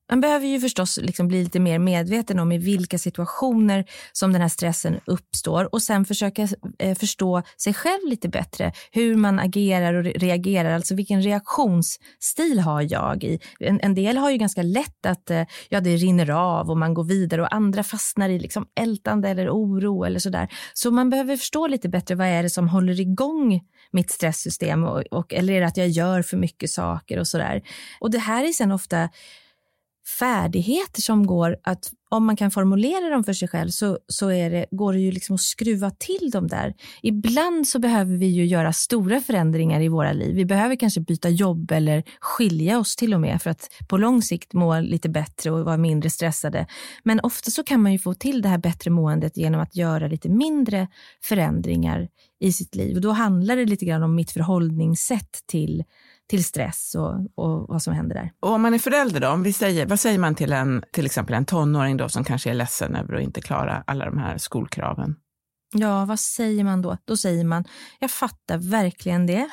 man 0.09 0.21
behöver 0.21 0.47
ju 0.47 0.59
förstås 0.59 0.99
liksom 1.01 1.27
bli 1.27 1.43
lite 1.43 1.59
mer 1.59 1.79
medveten 1.79 2.39
om 2.39 2.51
i 2.51 2.57
vilka 2.57 2.97
situationer 2.97 3.85
som 4.11 4.33
den 4.33 4.41
här 4.41 4.49
stressen 4.49 4.99
uppstår 5.05 5.73
och 5.73 5.81
sen 5.81 6.05
försöka 6.05 6.47
eh, 6.79 6.97
förstå 6.97 7.43
sig 7.57 7.73
själv 7.73 8.09
lite 8.09 8.29
bättre. 8.29 8.71
Hur 8.91 9.15
man 9.15 9.39
agerar 9.39 9.93
och 9.93 10.03
reagerar, 10.03 10.71
alltså 10.71 10.95
vilken 10.95 11.21
reaktionsstil 11.21 12.59
har 12.59 12.87
jag 12.91 13.23
i? 13.23 13.39
En, 13.59 13.79
en 13.83 13.95
del 13.95 14.17
har 14.17 14.31
ju 14.31 14.37
ganska 14.37 14.61
lätt 14.61 15.05
att 15.05 15.29
eh, 15.29 15.43
ja, 15.69 15.79
det 15.79 15.95
rinner 15.95 16.29
av 16.29 16.69
och 16.69 16.77
man 16.77 16.93
går 16.93 17.03
vidare 17.03 17.41
och 17.41 17.53
andra 17.53 17.83
fastnar 17.83 18.29
i 18.29 18.39
liksom 18.39 18.65
ältande 18.79 19.29
eller 19.29 19.49
oro 19.49 20.03
eller 20.03 20.19
sådär. 20.19 20.47
Så 20.73 20.91
man 20.91 21.09
behöver 21.09 21.37
förstå 21.37 21.67
lite 21.67 21.89
bättre 21.89 22.15
vad 22.15 22.27
är 22.27 22.43
det 22.43 22.49
som 22.49 22.69
håller 22.69 22.99
igång 22.99 23.61
mitt 23.91 24.11
stresssystem 24.11 24.83
och, 24.83 25.03
och, 25.11 25.33
eller 25.33 25.53
är 25.53 25.61
det 25.61 25.67
att 25.67 25.77
jag 25.77 25.89
gör 25.89 26.21
för 26.21 26.37
mycket 26.37 26.69
saker 26.69 27.19
och 27.19 27.27
sådär. 27.27 27.61
Och 27.99 28.11
det 28.11 28.19
här 28.19 28.43
är 28.43 28.51
sen 28.51 28.71
ofta 28.71 29.09
färdigheter 30.19 31.01
som 31.01 31.27
går 31.27 31.57
att, 31.63 31.91
om 32.09 32.25
man 32.25 32.35
kan 32.35 32.51
formulera 32.51 33.09
dem 33.09 33.23
för 33.23 33.33
sig 33.33 33.47
själv 33.47 33.69
så, 33.69 33.99
så 34.07 34.31
är 34.31 34.49
det, 34.49 34.65
går 34.71 34.93
det 34.93 34.99
ju 34.99 35.11
liksom 35.11 35.35
att 35.35 35.41
skruva 35.41 35.91
till 35.91 36.29
dem 36.31 36.47
där. 36.47 36.73
Ibland 37.01 37.67
så 37.67 37.79
behöver 37.79 38.17
vi 38.17 38.25
ju 38.25 38.45
göra 38.45 38.73
stora 38.73 39.21
förändringar 39.21 39.81
i 39.81 39.87
våra 39.87 40.13
liv. 40.13 40.35
Vi 40.35 40.45
behöver 40.45 40.75
kanske 40.75 41.01
byta 41.01 41.29
jobb 41.29 41.71
eller 41.71 42.03
skilja 42.19 42.79
oss 42.79 42.95
till 42.95 43.13
och 43.13 43.21
med 43.21 43.41
för 43.41 43.49
att 43.49 43.69
på 43.89 43.97
lång 43.97 44.21
sikt 44.21 44.53
må 44.53 44.79
lite 44.79 45.09
bättre 45.09 45.51
och 45.51 45.65
vara 45.65 45.77
mindre 45.77 46.09
stressade. 46.09 46.67
Men 47.03 47.19
ofta 47.19 47.51
så 47.51 47.63
kan 47.63 47.81
man 47.81 47.91
ju 47.91 47.99
få 47.99 48.13
till 48.13 48.41
det 48.41 48.49
här 48.49 48.57
bättre 48.57 48.91
måendet 48.91 49.37
genom 49.37 49.61
att 49.61 49.75
göra 49.75 50.07
lite 50.07 50.29
mindre 50.29 50.87
förändringar 51.21 52.07
i 52.39 52.53
sitt 52.53 52.75
liv. 52.75 52.95
Och 52.95 53.01
då 53.01 53.11
handlar 53.11 53.55
det 53.55 53.65
lite 53.65 53.85
grann 53.85 54.03
om 54.03 54.15
mitt 54.15 54.31
förhållningssätt 54.31 55.43
till 55.47 55.83
till 56.29 56.43
stress 56.43 56.95
och, 56.95 57.13
och 57.35 57.67
vad 57.67 57.81
som 57.81 57.93
händer 57.93 58.15
där. 58.15 58.31
Och 58.39 58.49
om 58.49 58.61
man 58.61 58.73
är 58.73 58.79
förälder 58.79 59.19
då, 59.19 59.27
om 59.29 59.43
vi 59.43 59.53
säger, 59.53 59.85
vad 59.85 59.99
säger 59.99 60.19
man 60.19 60.35
till 60.35 60.53
en, 60.53 60.83
till 60.91 61.05
exempel 61.05 61.35
en 61.35 61.45
tonåring 61.45 61.97
då 61.97 62.09
som 62.09 62.23
kanske 62.23 62.49
är 62.49 62.53
ledsen 62.53 62.95
över 62.95 63.15
att 63.15 63.21
inte 63.21 63.41
klara 63.41 63.83
alla 63.87 64.05
de 64.05 64.17
här 64.17 64.37
skolkraven? 64.37 65.15
Ja, 65.73 66.05
vad 66.05 66.19
säger 66.19 66.63
man 66.63 66.81
då? 66.81 66.97
Då 67.05 67.17
säger 67.17 67.43
man, 67.43 67.63
jag 67.99 68.11
fattar 68.11 68.57
verkligen 68.57 69.25
det. 69.25 69.49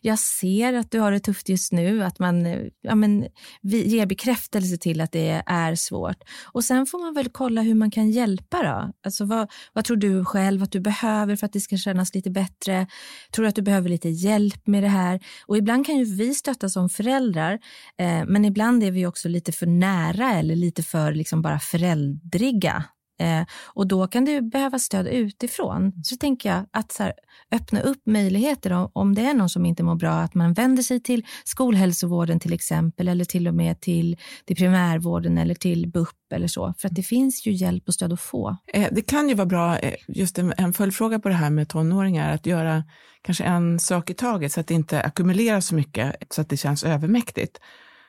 Jag 0.00 0.18
ser 0.18 0.72
att 0.72 0.90
du 0.90 1.00
har 1.00 1.12
det 1.12 1.20
tufft 1.20 1.48
just 1.48 1.72
nu, 1.72 2.04
att 2.04 2.18
man 2.18 2.46
eh, 2.46 2.60
ja, 2.80 2.94
men, 2.94 3.26
ger 3.62 4.06
bekräftelse 4.06 4.76
till 4.76 5.00
att 5.00 5.12
det 5.12 5.42
är 5.46 5.74
svårt. 5.74 6.16
Och 6.52 6.64
sen 6.64 6.86
får 6.86 6.98
man 6.98 7.14
väl 7.14 7.28
kolla 7.28 7.62
hur 7.62 7.74
man 7.74 7.90
kan 7.90 8.10
hjälpa 8.10 8.62
då. 8.62 8.92
Alltså 9.04 9.24
vad, 9.24 9.50
vad 9.72 9.84
tror 9.84 9.96
du 9.96 10.24
själv 10.24 10.62
att 10.62 10.72
du 10.72 10.80
behöver 10.80 11.36
för 11.36 11.46
att 11.46 11.52
det 11.52 11.60
ska 11.60 11.76
kännas 11.76 12.14
lite 12.14 12.30
bättre? 12.30 12.86
Tror 13.34 13.42
du 13.42 13.48
att 13.48 13.54
du 13.54 13.62
behöver 13.62 13.88
lite 13.88 14.08
hjälp 14.08 14.66
med 14.66 14.82
det 14.82 14.88
här? 14.88 15.20
Och 15.46 15.56
ibland 15.56 15.86
kan 15.86 15.96
ju 15.96 16.04
vi 16.04 16.34
stötta 16.34 16.68
som 16.68 16.88
föräldrar, 16.88 17.52
eh, 17.98 18.24
men 18.26 18.44
ibland 18.44 18.82
är 18.84 18.90
vi 18.90 19.06
också 19.06 19.28
lite 19.28 19.52
för 19.52 19.66
nära 19.66 20.34
eller 20.34 20.56
lite 20.56 20.82
för 20.82 21.12
liksom 21.12 21.42
bara 21.42 21.58
föräldriga 21.58 22.84
Eh, 23.20 23.46
och 23.66 23.86
då 23.86 24.06
kan 24.06 24.24
det 24.24 24.42
behöva 24.42 24.78
stöd 24.78 25.06
utifrån. 25.06 25.92
Så 26.04 26.16
tänker 26.16 26.48
jag 26.48 26.64
att 26.70 26.92
så 26.92 27.02
här, 27.02 27.12
öppna 27.52 27.80
upp 27.80 28.02
möjligheter 28.06 28.72
om, 28.72 28.90
om 28.92 29.14
det 29.14 29.22
är 29.22 29.34
någon 29.34 29.48
som 29.48 29.66
inte 29.66 29.82
mår 29.82 29.94
bra, 29.94 30.12
att 30.12 30.34
man 30.34 30.52
vänder 30.52 30.82
sig 30.82 31.00
till 31.00 31.26
skolhälsovården 31.44 32.40
till 32.40 32.52
exempel 32.52 33.08
eller 33.08 33.24
till 33.24 33.48
och 33.48 33.54
med 33.54 33.80
till, 33.80 34.16
till 34.44 34.56
primärvården 34.56 35.38
eller 35.38 35.54
till 35.54 35.88
BUP 35.88 36.32
eller 36.34 36.48
så. 36.48 36.74
För 36.78 36.88
att 36.88 36.94
det 36.94 37.02
finns 37.02 37.46
ju 37.46 37.52
hjälp 37.52 37.88
och 37.88 37.94
stöd 37.94 38.12
att 38.12 38.20
få. 38.20 38.56
Eh, 38.72 38.88
det 38.92 39.02
kan 39.02 39.28
ju 39.28 39.34
vara 39.34 39.46
bra, 39.46 39.78
eh, 39.78 39.94
just 40.08 40.38
en, 40.38 40.52
en 40.56 40.72
följdfråga 40.72 41.18
på 41.18 41.28
det 41.28 41.34
här 41.34 41.50
med 41.50 41.68
tonåringar, 41.68 42.34
att 42.34 42.46
göra 42.46 42.84
kanske 43.22 43.44
en 43.44 43.78
sak 43.78 44.10
i 44.10 44.14
taget 44.14 44.52
så 44.52 44.60
att 44.60 44.66
det 44.66 44.74
inte 44.74 45.02
ackumulerar 45.02 45.60
så 45.60 45.74
mycket 45.74 46.16
så 46.30 46.40
att 46.40 46.48
det 46.48 46.56
känns 46.56 46.84
övermäktigt. 46.84 47.58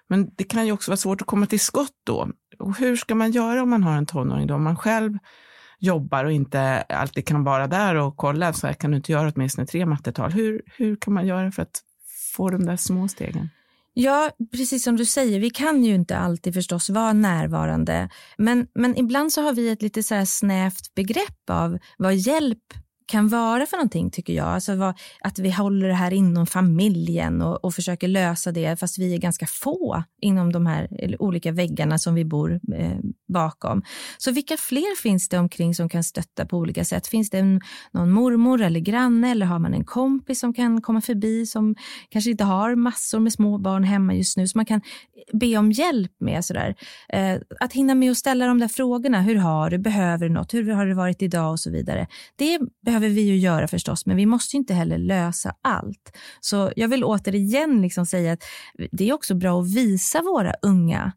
Men 0.09 0.29
det 0.35 0.43
kan 0.43 0.65
ju 0.65 0.71
också 0.71 0.91
vara 0.91 0.97
svårt 0.97 1.21
att 1.21 1.27
komma 1.27 1.45
till 1.45 1.59
skott 1.59 1.95
då. 2.03 2.29
Och 2.59 2.77
hur 2.77 2.95
ska 2.95 3.15
man 3.15 3.31
göra 3.31 3.63
om 3.63 3.69
man 3.69 3.83
har 3.83 3.97
en 3.97 4.05
tonåring 4.05 4.47
då? 4.47 4.53
Om 4.53 4.63
man 4.63 4.75
själv 4.75 5.17
jobbar 5.79 6.25
och 6.25 6.31
inte 6.31 6.81
alltid 6.81 7.27
kan 7.27 7.43
vara 7.43 7.67
där 7.67 7.95
och 7.95 8.17
kolla, 8.17 8.53
så 8.53 8.67
här 8.67 8.73
kan 8.73 8.91
du 8.91 8.97
inte 8.97 9.11
göra 9.11 9.31
åtminstone 9.35 9.67
tre 9.67 9.85
mattetal. 9.85 10.31
Hur, 10.31 10.61
hur 10.65 10.95
kan 10.95 11.13
man 11.13 11.27
göra 11.27 11.51
för 11.51 11.61
att 11.61 11.81
få 12.35 12.49
de 12.49 12.65
där 12.65 12.77
små 12.77 13.07
stegen? 13.07 13.49
Ja, 13.93 14.31
precis 14.51 14.83
som 14.83 14.95
du 14.95 15.05
säger, 15.05 15.39
vi 15.39 15.49
kan 15.49 15.83
ju 15.83 15.95
inte 15.95 16.17
alltid 16.17 16.53
förstås 16.53 16.89
vara 16.89 17.13
närvarande. 17.13 18.09
Men, 18.37 18.67
men 18.75 18.97
ibland 18.97 19.33
så 19.33 19.41
har 19.41 19.53
vi 19.53 19.69
ett 19.69 19.81
lite 19.81 20.03
så 20.03 20.25
snävt 20.25 20.95
begrepp 20.95 21.49
av 21.49 21.77
vad 21.97 22.15
hjälp 22.15 22.73
kan 23.05 23.27
vara 23.27 23.65
för 23.65 23.77
någonting 23.77 24.11
tycker 24.11 24.33
jag. 24.33 24.47
Alltså 24.47 24.75
vad, 24.75 24.99
att 25.21 25.39
vi 25.39 25.51
håller 25.51 25.87
det 25.87 25.93
här 25.93 26.13
inom 26.13 26.47
familjen 26.47 27.41
och, 27.41 27.65
och, 27.65 27.73
försöker 27.73 28.07
lösa 28.07 28.51
det 28.51 28.79
fast 28.79 28.99
vi 28.99 29.13
är 29.13 29.17
ganska 29.17 29.47
få 29.47 30.03
inom 30.21 30.51
de 30.51 30.65
här 30.65 31.15
olika 31.19 31.51
väggarna 31.51 31.97
som 31.97 32.15
vi 32.15 32.25
bor, 32.25 32.59
eh, 32.75 32.97
bakom. 33.27 33.83
Så 34.17 34.31
vilka 34.31 34.57
fler 34.57 35.01
finns 35.01 35.29
det 35.29 35.39
omkring 35.39 35.75
som 35.75 35.89
kan 35.89 36.03
stötta 36.03 36.45
på 36.45 36.57
olika 36.57 36.85
sätt? 36.85 37.07
Finns 37.07 37.29
det 37.29 37.39
en, 37.39 37.61
någon 37.91 38.11
mormor 38.11 38.61
eller 38.61 38.79
granne 38.79 39.31
eller 39.31 39.45
har 39.45 39.59
man 39.59 39.73
en 39.73 39.85
kompis 39.85 40.39
som 40.39 40.53
kan 40.53 40.81
komma 40.81 41.01
förbi 41.01 41.45
som 41.45 41.75
kanske 42.09 42.31
inte 42.31 42.43
har 42.43 42.75
massor 42.75 43.19
med 43.19 43.33
små 43.33 43.57
barn 43.57 43.83
hemma 43.83 44.13
just 44.13 44.37
nu 44.37 44.47
så 44.47 44.57
man 44.57 44.65
kan 44.65 44.81
be 45.33 45.57
om 45.57 45.71
hjälp 45.71 46.11
med 46.19 46.45
sådär. 46.45 46.75
Eh, 47.09 47.37
att 47.59 47.73
hinna 47.73 47.95
med 47.95 48.11
att 48.11 48.17
ställa 48.17 48.47
de 48.47 48.59
där 48.59 48.67
frågorna. 48.67 49.21
Hur 49.21 49.35
har 49.35 49.69
du? 49.69 49.77
Behöver 49.77 50.27
du 50.27 50.33
något? 50.33 50.53
Hur 50.53 50.71
har 50.71 50.85
det 50.85 50.93
varit 50.93 51.21
idag 51.21 51.51
och 51.51 51.59
så 51.59 51.71
vidare. 51.71 52.07
Det 52.35 52.59
behöver 52.85 53.09
vi 53.09 53.21
ju 53.21 53.37
göra 53.37 53.67
förstås, 53.67 54.05
men 54.05 54.17
vi 54.17 54.25
måste 54.25 54.57
inte 54.57 54.73
heller 54.73 54.97
lösa 54.97 55.55
allt. 55.61 56.17
Så 56.41 56.71
jag 56.75 56.87
vill 56.87 57.03
återigen 57.03 57.81
liksom 57.81 58.05
säga 58.05 58.33
att 58.33 58.43
det 58.91 59.09
är 59.09 59.13
också 59.13 59.35
bra 59.35 59.61
att 59.61 59.75
visa 59.75 60.21
våra 60.21 60.53
unga 60.61 61.11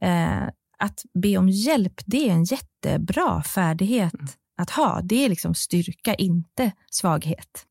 eh, 0.00 0.48
att 0.80 1.04
be 1.22 1.36
om 1.36 1.48
hjälp, 1.48 2.00
det 2.06 2.28
är 2.28 2.32
en 2.32 2.44
jättebra 2.44 3.42
färdighet 3.42 4.14
mm. 4.14 4.26
att 4.56 4.70
ha. 4.70 5.00
Det 5.02 5.24
är 5.24 5.28
liksom 5.28 5.54
styrka, 5.54 6.14
inte 6.14 6.72
svaghet. 6.90 7.66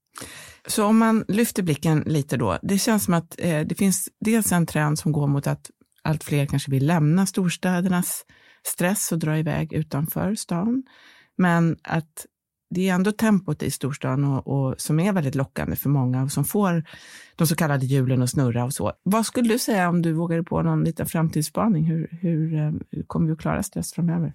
Så 0.67 0.85
om 0.85 0.97
man 0.97 1.25
lyfter 1.27 1.63
blicken 1.63 2.03
lite 2.05 2.37
då, 2.37 2.59
det 2.61 2.77
känns 2.77 3.03
som 3.03 3.13
att 3.13 3.35
eh, 3.37 3.59
det 3.59 3.75
finns 3.75 4.09
dels 4.19 4.51
en 4.51 4.65
trend 4.65 4.99
som 4.99 5.11
går 5.11 5.27
mot 5.27 5.47
att 5.47 5.71
allt 6.01 6.23
fler 6.23 6.45
kanske 6.45 6.71
vill 6.71 6.87
lämna 6.87 7.25
storstädernas 7.25 8.25
stress 8.67 9.11
och 9.11 9.19
dra 9.19 9.37
iväg 9.37 9.73
utanför 9.73 10.35
stan. 10.35 10.83
Men 11.37 11.77
att 11.83 12.25
det 12.69 12.89
är 12.89 12.93
ändå 12.93 13.11
tempot 13.11 13.63
i 13.63 13.71
storstan 13.71 14.23
och, 14.23 14.47
och, 14.47 14.81
som 14.81 14.99
är 14.99 15.13
väldigt 15.13 15.35
lockande 15.35 15.75
för 15.75 15.89
många 15.89 16.23
och 16.23 16.31
som 16.31 16.45
får 16.45 16.83
de 17.35 17.47
så 17.47 17.55
kallade 17.55 17.85
hjulen 17.85 18.21
att 18.21 18.29
snurra 18.29 18.63
och 18.63 18.73
så. 18.73 18.93
Vad 19.03 19.25
skulle 19.25 19.53
du 19.53 19.59
säga 19.59 19.89
om 19.89 20.01
du 20.01 20.13
vågade 20.13 20.43
på 20.43 20.61
någon 20.61 20.83
liten 20.83 21.05
framtidsspaning? 21.05 21.85
Hur, 21.85 22.07
hur, 22.21 22.49
hur 22.91 23.03
kommer 23.03 23.27
vi 23.27 23.33
att 23.33 23.39
klara 23.39 23.63
stress 23.63 23.93
framöver? 23.93 24.33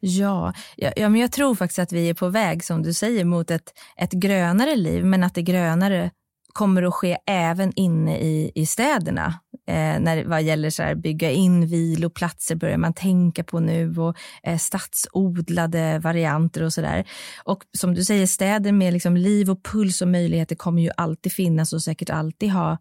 Ja, 0.00 0.52
ja, 0.76 0.92
ja, 0.96 1.08
men 1.08 1.20
jag 1.20 1.32
tror 1.32 1.54
faktiskt 1.54 1.78
att 1.78 1.92
vi 1.92 2.08
är 2.08 2.14
på 2.14 2.28
väg, 2.28 2.64
som 2.64 2.82
du 2.82 2.94
säger, 2.94 3.24
mot 3.24 3.50
ett, 3.50 3.72
ett 3.96 4.12
grönare 4.12 4.76
liv, 4.76 5.04
men 5.04 5.24
att 5.24 5.34
det 5.34 5.42
grönare 5.42 6.10
kommer 6.52 6.82
att 6.82 6.94
ske 6.94 7.18
även 7.26 7.72
inne 7.76 8.18
i, 8.18 8.52
i 8.54 8.66
städerna. 8.66 9.34
Eh, 9.68 10.00
när 10.00 10.24
vad 10.24 10.42
gäller 10.42 10.70
så 10.70 10.82
här, 10.82 10.94
bygga 10.94 11.30
in 11.30 11.66
viloplatser 11.66 12.54
börjar 12.54 12.76
man 12.76 12.94
tänka 12.94 13.44
på 13.44 13.60
nu 13.60 13.94
och 13.98 14.16
eh, 14.42 14.58
stadsodlade 14.58 15.98
varianter 15.98 16.62
och 16.62 16.72
sådär. 16.72 17.04
Och 17.44 17.62
som 17.78 17.94
du 17.94 18.04
säger, 18.04 18.26
städer 18.26 18.72
med 18.72 18.92
liksom 18.92 19.16
liv 19.16 19.50
och 19.50 19.64
puls 19.64 20.02
och 20.02 20.08
möjligheter 20.08 20.56
kommer 20.56 20.82
ju 20.82 20.90
alltid 20.96 21.32
finnas 21.32 21.72
och 21.72 21.82
säkert 21.82 22.10
alltid 22.10 22.50
ha, 22.50 22.78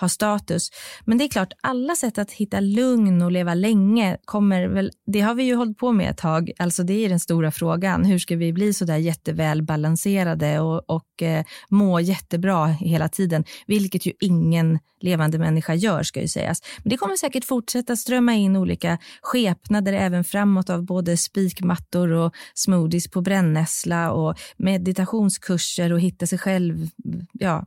ha 0.00 0.08
status. 0.08 0.70
Men 1.04 1.18
det 1.18 1.24
är 1.24 1.28
klart, 1.28 1.52
alla 1.60 1.94
sätt 1.94 2.18
att 2.18 2.32
hitta 2.32 2.60
lugn 2.60 3.22
och 3.22 3.32
leva 3.32 3.54
länge 3.54 4.16
kommer 4.24 4.68
väl, 4.68 4.90
det 5.06 5.20
har 5.20 5.34
vi 5.34 5.42
ju 5.42 5.54
hållit 5.54 5.78
på 5.78 5.92
med 5.92 6.10
ett 6.10 6.18
tag, 6.18 6.50
alltså 6.58 6.82
det 6.82 7.04
är 7.04 7.08
den 7.08 7.20
stora 7.20 7.50
frågan. 7.50 8.04
Hur 8.04 8.18
ska 8.18 8.36
vi 8.36 8.52
bli 8.52 8.72
så 8.72 8.84
där 8.84 8.96
jätteväl 8.96 9.62
balanserade 9.62 10.60
och, 10.60 10.90
och 10.90 11.22
eh, 11.22 11.44
må 11.68 12.00
jättebra 12.00 12.66
hela 12.66 13.08
tiden, 13.08 13.44
vilket 13.66 14.06
ju 14.06 14.12
ingen 14.20 14.78
levande 15.00 15.38
människa 15.38 15.74
gör 15.74 16.02
ska 16.02 16.20
ju 16.20 16.28
sägas. 16.28 16.62
Men 16.82 16.90
det 16.90 16.96
kommer 16.96 17.16
säkert 17.16 17.44
fortsätta 17.44 17.96
strömma 17.96 18.34
in 18.34 18.56
olika 18.56 18.98
skepnader 19.22 19.92
även 19.92 20.24
framåt 20.24 20.70
av 20.70 20.84
både 20.84 21.16
spikmattor 21.16 22.12
och 22.12 22.34
smoothies 22.54 23.10
på 23.10 23.20
brännässla 23.20 24.12
och 24.12 24.38
meditationskurser 24.56 25.92
och 25.92 26.00
hitta 26.00 26.26
sig 26.26 26.38
själv, 26.38 26.88
ja, 27.32 27.66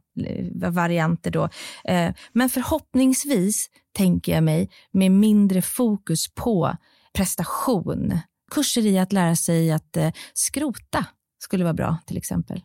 varianter 0.53 1.31
då. 1.31 1.49
Eh, 1.83 2.11
men 2.31 2.49
förhoppningsvis, 2.49 3.69
tänker 3.93 4.31
jag 4.31 4.43
mig, 4.43 4.69
med 4.91 5.11
mindre 5.11 5.61
fokus 5.61 6.33
på 6.35 6.77
prestation. 7.13 8.19
Kurser 8.51 8.85
i 8.85 8.99
att 8.99 9.13
lära 9.13 9.35
sig 9.35 9.71
att 9.71 9.97
eh, 9.97 10.11
skrota 10.33 11.05
skulle 11.39 11.63
vara 11.63 11.73
bra 11.73 11.97
till 12.05 12.17
exempel. 12.17 12.61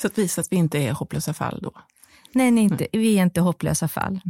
Så 0.00 0.06
att 0.06 0.18
visa 0.18 0.40
att 0.40 0.52
vi 0.52 0.56
inte 0.56 0.78
är 0.78 0.92
hopplösa 0.92 1.34
fall 1.34 1.60
då? 1.62 1.72
Nej, 2.32 2.50
nej 2.50 2.64
inte. 2.64 2.86
vi 2.92 3.18
är 3.18 3.22
inte 3.22 3.40
hopplösa 3.40 3.88
fall. 3.88 4.20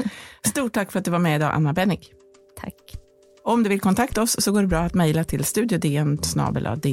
Stort 0.46 0.72
tack 0.72 0.92
för 0.92 0.98
att 0.98 1.04
du 1.04 1.10
var 1.10 1.18
med 1.18 1.36
idag, 1.36 1.52
Anna 1.54 1.72
Bennick. 1.72 2.12
Tack. 2.60 3.01
Om 3.44 3.62
du 3.62 3.68
vill 3.68 3.80
kontakta 3.80 4.22
oss 4.22 4.36
så 4.38 4.52
går 4.52 4.60
det 4.60 4.68
bra 4.68 4.78
att 4.78 4.94
mejla 4.94 5.24
till 5.24 5.44
studiodn.se. 5.44 6.90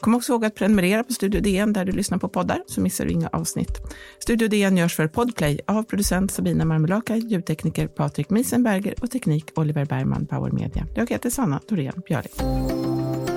Kom 0.00 0.14
också 0.14 0.32
ihåg 0.32 0.44
att 0.44 0.54
prenumerera 0.54 1.04
på 1.04 1.12
Studio 1.12 1.40
DN 1.40 1.72
där 1.72 1.84
du 1.84 1.92
lyssnar 1.92 2.18
på 2.18 2.28
poddar 2.28 2.62
så 2.66 2.80
missar 2.80 3.04
du 3.04 3.10
inga 3.10 3.28
avsnitt. 3.28 3.78
Studio 4.18 4.48
DN 4.48 4.76
görs 4.76 4.96
för 4.96 5.08
Podplay 5.08 5.60
av 5.66 5.82
producent 5.82 6.30
Sabina 6.30 6.64
Marmelaka, 6.64 7.16
ljudtekniker 7.16 7.86
Patrik 7.86 8.30
Miesenberger 8.30 8.94
och 9.00 9.10
teknik 9.10 9.44
Oliver 9.54 9.84
Bergman, 9.84 10.26
Power 10.26 10.50
Media. 10.50 10.86
Jag 10.94 11.10
heter 11.10 11.30
Sanna 11.30 11.60
Thorén 11.68 12.02
Björling. 12.06 13.33